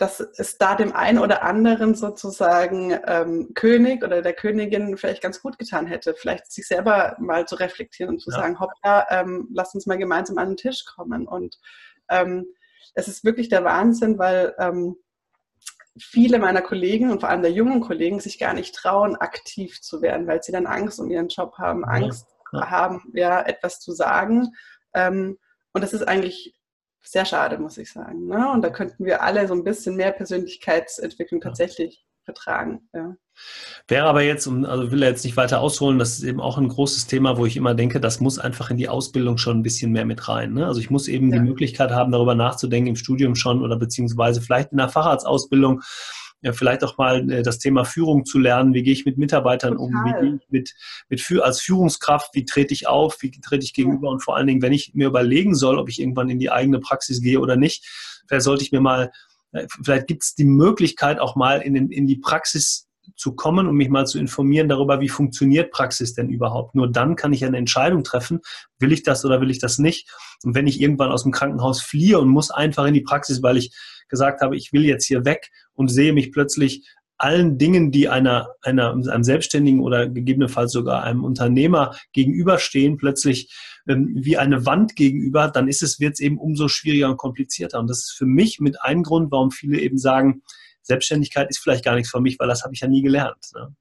[0.00, 5.42] dass es da dem einen oder anderen sozusagen ähm, König oder der Königin vielleicht ganz
[5.42, 8.38] gut getan hätte, vielleicht sich selber mal zu reflektieren und zu ja.
[8.38, 11.28] sagen, hoppla, ähm, lass uns mal gemeinsam an den Tisch kommen.
[11.28, 11.58] Und
[12.08, 12.46] ähm,
[12.94, 14.96] es ist wirklich der Wahnsinn, weil ähm,
[15.98, 20.00] viele meiner Kollegen und vor allem der jungen Kollegen sich gar nicht trauen, aktiv zu
[20.00, 22.70] werden, weil sie dann Angst um ihren Job haben, Angst ja.
[22.70, 24.48] haben, ja, etwas zu sagen.
[24.94, 25.36] Ähm,
[25.74, 26.58] und das ist eigentlich
[27.02, 28.26] sehr schade, muss ich sagen.
[28.26, 28.50] Ne?
[28.52, 32.88] Und da könnten wir alle so ein bisschen mehr Persönlichkeitsentwicklung tatsächlich vertragen.
[32.94, 33.16] Ja.
[33.88, 36.68] Wäre aber jetzt, also will er jetzt nicht weiter ausholen, das ist eben auch ein
[36.68, 39.92] großes Thema, wo ich immer denke, das muss einfach in die Ausbildung schon ein bisschen
[39.92, 40.52] mehr mit rein.
[40.52, 40.66] Ne?
[40.66, 41.38] Also ich muss eben ja.
[41.38, 45.82] die Möglichkeit haben, darüber nachzudenken im Studium schon oder beziehungsweise vielleicht in der Facharztausbildung
[46.42, 48.72] ja, vielleicht auch mal äh, das Thema Führung zu lernen.
[48.72, 49.86] Wie gehe ich mit Mitarbeitern Total.
[49.86, 49.92] um?
[49.92, 50.74] Wie gehe ich mit,
[51.08, 52.34] mit für, als Führungskraft?
[52.34, 53.20] Wie trete ich auf?
[53.20, 54.08] Wie trete ich gegenüber?
[54.08, 54.12] Ja.
[54.12, 56.80] Und vor allen Dingen, wenn ich mir überlegen soll, ob ich irgendwann in die eigene
[56.80, 57.86] Praxis gehe oder nicht,
[58.26, 59.12] vielleicht sollte ich mir mal,
[59.52, 63.66] äh, vielleicht gibt es die Möglichkeit auch mal in, den, in die Praxis zu kommen
[63.66, 66.74] und mich mal zu informieren darüber, wie funktioniert Praxis denn überhaupt.
[66.74, 68.40] Nur dann kann ich eine Entscheidung treffen,
[68.78, 70.10] will ich das oder will ich das nicht.
[70.44, 73.56] Und wenn ich irgendwann aus dem Krankenhaus fliehe und muss einfach in die Praxis, weil
[73.56, 73.74] ich
[74.08, 76.86] gesagt habe, ich will jetzt hier weg und sehe mich plötzlich
[77.20, 83.54] allen Dingen, die einer, einer, einem Selbstständigen oder gegebenenfalls sogar einem Unternehmer gegenüberstehen, plötzlich
[83.86, 87.78] ähm, wie eine Wand gegenüber, dann ist es, wird es eben umso schwieriger und komplizierter.
[87.78, 90.42] Und das ist für mich mit ein Grund, warum viele eben sagen,
[90.90, 93.46] Selbstständigkeit ist vielleicht gar nichts für mich, weil das habe ich ja nie gelernt.
[93.54, 93.74] Ne?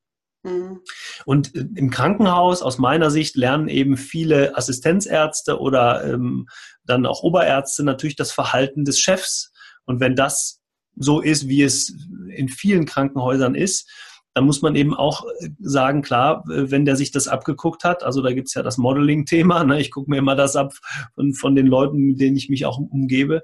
[0.43, 0.79] Mhm.
[1.25, 6.47] Und äh, im Krankenhaus, aus meiner Sicht, lernen eben viele Assistenzärzte oder ähm,
[6.85, 9.51] dann auch Oberärzte natürlich das Verhalten des Chefs
[9.85, 10.61] und wenn das
[10.95, 11.93] so ist, wie es
[12.35, 13.89] in vielen Krankenhäusern ist,
[14.33, 18.21] dann muss man eben auch äh, sagen, klar, wenn der sich das abgeguckt hat, also
[18.21, 20.73] da gibt es ja das Modeling-Thema, ne, ich gucke mir immer das ab
[21.15, 23.43] von, von, den Leuten, mit denen ich mich auch umgebe.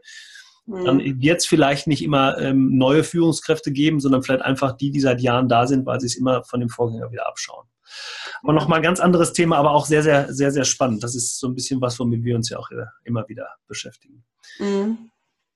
[0.68, 4.99] Dann wird es vielleicht nicht immer ähm, neue Führungskräfte geben, sondern vielleicht einfach die, die
[4.99, 7.68] seit Jahren da sind, weil sie es immer von dem Vorgänger wieder abschauen.
[8.41, 11.03] Aber nochmal ein ganz anderes Thema, aber auch sehr, sehr, sehr, sehr spannend.
[11.03, 14.24] Das ist so ein bisschen was, womit wir uns ja auch äh, immer wieder beschäftigen.
[14.59, 15.11] Mhm.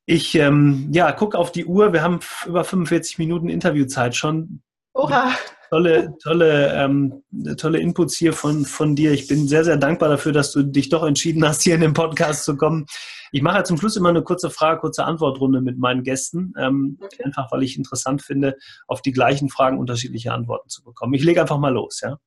[0.05, 1.93] Ich ähm, ja, gucke auf die Uhr.
[1.93, 4.61] Wir haben über 45 Minuten Interviewzeit schon.
[4.93, 5.31] Oha.
[5.69, 7.23] Tolle, tolle, ähm,
[7.57, 9.11] tolle Inputs hier von, von dir.
[9.11, 11.93] Ich bin sehr, sehr dankbar dafür, dass du dich doch entschieden hast, hier in den
[11.93, 12.87] Podcast zu kommen.
[13.31, 16.53] Ich mache zum Schluss immer eine kurze Frage, kurze Antwortrunde mit meinen Gästen.
[16.57, 17.23] Ähm, okay.
[17.23, 18.55] Einfach, weil ich interessant finde,
[18.87, 21.13] auf die gleichen Fragen unterschiedliche Antworten zu bekommen.
[21.13, 22.01] Ich lege einfach mal los.
[22.01, 22.17] Ja?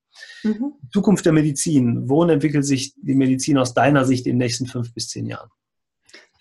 [0.44, 0.74] Mhm.
[0.92, 2.08] Zukunft der Medizin.
[2.08, 5.50] Wohin entwickelt sich die Medizin aus deiner Sicht in den nächsten fünf bis zehn Jahren?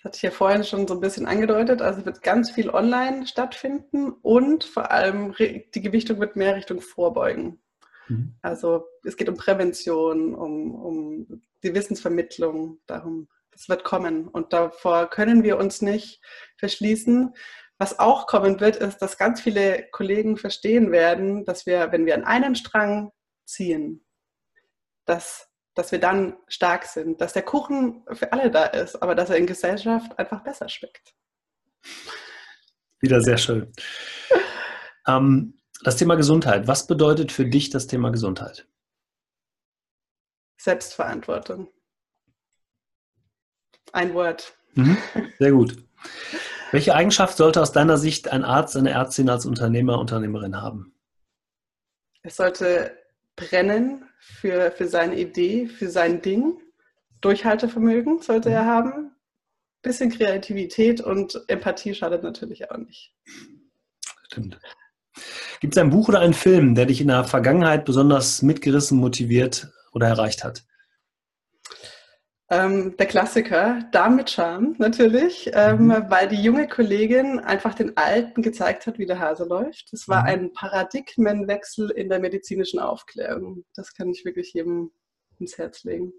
[0.02, 1.80] Das hatte ich ja vorhin schon so ein bisschen angedeutet.
[1.80, 7.62] Also wird ganz viel online stattfinden und vor allem die Gewichtung wird mehr Richtung Vorbeugen.
[8.08, 8.34] Mhm.
[8.42, 14.26] Also es geht um Prävention, um, um die Wissensvermittlung, darum, das wird kommen.
[14.26, 16.20] Und davor können wir uns nicht
[16.58, 17.34] verschließen,
[17.78, 22.14] was auch kommen wird, ist, dass ganz viele Kollegen verstehen werden, dass wir, wenn wir
[22.14, 23.12] an einen Strang
[23.44, 24.04] ziehen,
[25.04, 29.30] dass, dass wir dann stark sind, dass der Kuchen für alle da ist, aber dass
[29.30, 31.14] er in Gesellschaft einfach besser schmeckt.
[33.00, 33.72] Wieder sehr schön.
[35.06, 36.68] ähm, das Thema Gesundheit.
[36.68, 38.66] Was bedeutet für dich das Thema Gesundheit?
[40.56, 41.68] Selbstverantwortung.
[43.92, 44.56] Ein Wort.
[44.74, 44.96] Mhm,
[45.38, 45.76] sehr gut.
[46.70, 50.94] Welche Eigenschaft sollte aus deiner Sicht ein Arzt, eine Ärztin als Unternehmer, Unternehmerin haben?
[52.22, 52.96] Es sollte
[53.36, 56.58] brennen für, für seine Idee, für sein Ding.
[57.20, 59.16] Durchhaltevermögen sollte er haben.
[59.82, 63.12] Bisschen Kreativität und Empathie schadet natürlich auch nicht.
[64.26, 64.60] Stimmt.
[65.60, 69.72] Gibt es ein Buch oder einen Film, der dich in der Vergangenheit besonders mitgerissen, motiviert
[69.92, 70.64] oder erreicht hat?
[72.52, 76.04] Ähm, der Klassiker, Dame mit Charme natürlich, ähm, mhm.
[76.10, 79.90] weil die junge Kollegin einfach den Alten gezeigt hat, wie der Hase läuft.
[79.90, 80.28] Das war mhm.
[80.28, 83.64] ein Paradigmenwechsel in der medizinischen Aufklärung.
[83.74, 84.90] Das kann ich wirklich jedem
[85.38, 86.12] ins Herz legen.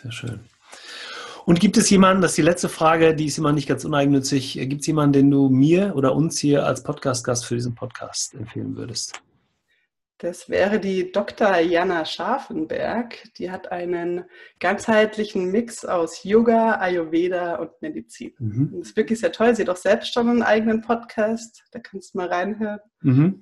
[0.00, 0.40] Sehr schön.
[1.44, 4.52] Und gibt es jemanden, das ist die letzte Frage, die ist immer nicht ganz uneigennützig,
[4.68, 8.76] gibt es jemanden, den du mir oder uns hier als Podcast-Gast für diesen Podcast empfehlen
[8.76, 9.20] würdest?
[10.20, 11.56] Das wäre die Dr.
[11.60, 13.32] Jana Scharfenberg.
[13.38, 14.26] Die hat einen
[14.58, 18.34] ganzheitlichen Mix aus Yoga, Ayurveda und Medizin.
[18.38, 18.70] Mhm.
[18.72, 19.56] Das ist wirklich sehr toll.
[19.56, 21.64] Sie hat auch selbst schon einen eigenen Podcast.
[21.72, 22.80] Da kannst du mal reinhören.
[23.00, 23.40] Mhm.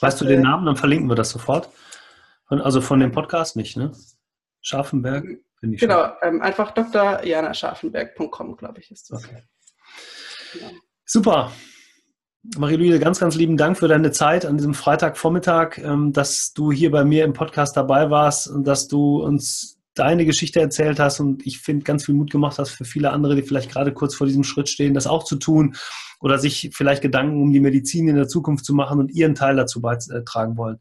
[0.00, 0.64] Weißt du den Namen?
[0.64, 1.68] Dann verlinken wir das sofort.
[2.48, 3.92] also von dem Podcast nicht, ne?
[4.62, 5.26] Scharfenberg?
[5.60, 9.26] Genau, ähm, einfach drjanascharfenberg.com, glaube ich, ist das.
[9.26, 9.42] Okay.
[10.54, 10.70] Genau.
[11.04, 11.52] Super.
[12.42, 16.90] Marie-Louise, ganz, ganz lieben Dank für deine Zeit an diesem Freitagvormittag, ähm, dass du hier
[16.90, 21.46] bei mir im Podcast dabei warst und dass du uns deine Geschichte erzählt hast und
[21.46, 24.26] ich finde ganz viel Mut gemacht hast für viele andere, die vielleicht gerade kurz vor
[24.26, 25.76] diesem Schritt stehen, das auch zu tun
[26.18, 29.54] oder sich vielleicht Gedanken um die Medizin in der Zukunft zu machen und ihren Teil
[29.54, 30.80] dazu beitragen wollen.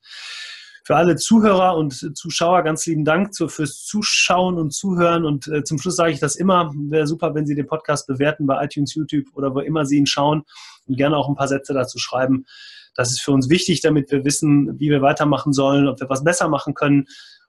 [0.83, 5.25] Für alle Zuhörer und Zuschauer ganz lieben Dank fürs Zuschauen und Zuhören.
[5.25, 6.73] Und äh, zum Schluss sage ich das immer.
[6.75, 10.07] Wäre super, wenn Sie den Podcast bewerten bei iTunes, YouTube oder wo immer Sie ihn
[10.07, 10.43] schauen
[10.87, 12.45] und gerne auch ein paar Sätze dazu schreiben.
[12.95, 16.23] Das ist für uns wichtig, damit wir wissen, wie wir weitermachen sollen, ob wir was
[16.23, 17.07] besser machen können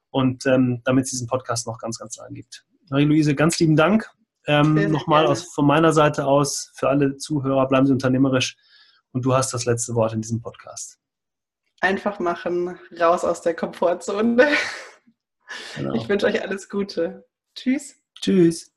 [0.09, 2.65] und ähm, damit es diesen Podcast noch ganz, ganz lang gibt.
[2.89, 4.09] Marie-Louise, ganz lieben Dank.
[4.45, 8.57] Ähm, Nochmal aus, von meiner Seite aus für alle Zuhörer, bleiben Sie unternehmerisch
[9.11, 10.99] und du hast das letzte Wort in diesem Podcast
[11.83, 14.47] einfach machen, raus aus der Komfortzone.
[15.75, 15.93] Genau.
[15.93, 17.27] Ich wünsche euch alles Gute.
[17.53, 17.95] Tschüss.
[18.21, 18.72] Tschüss.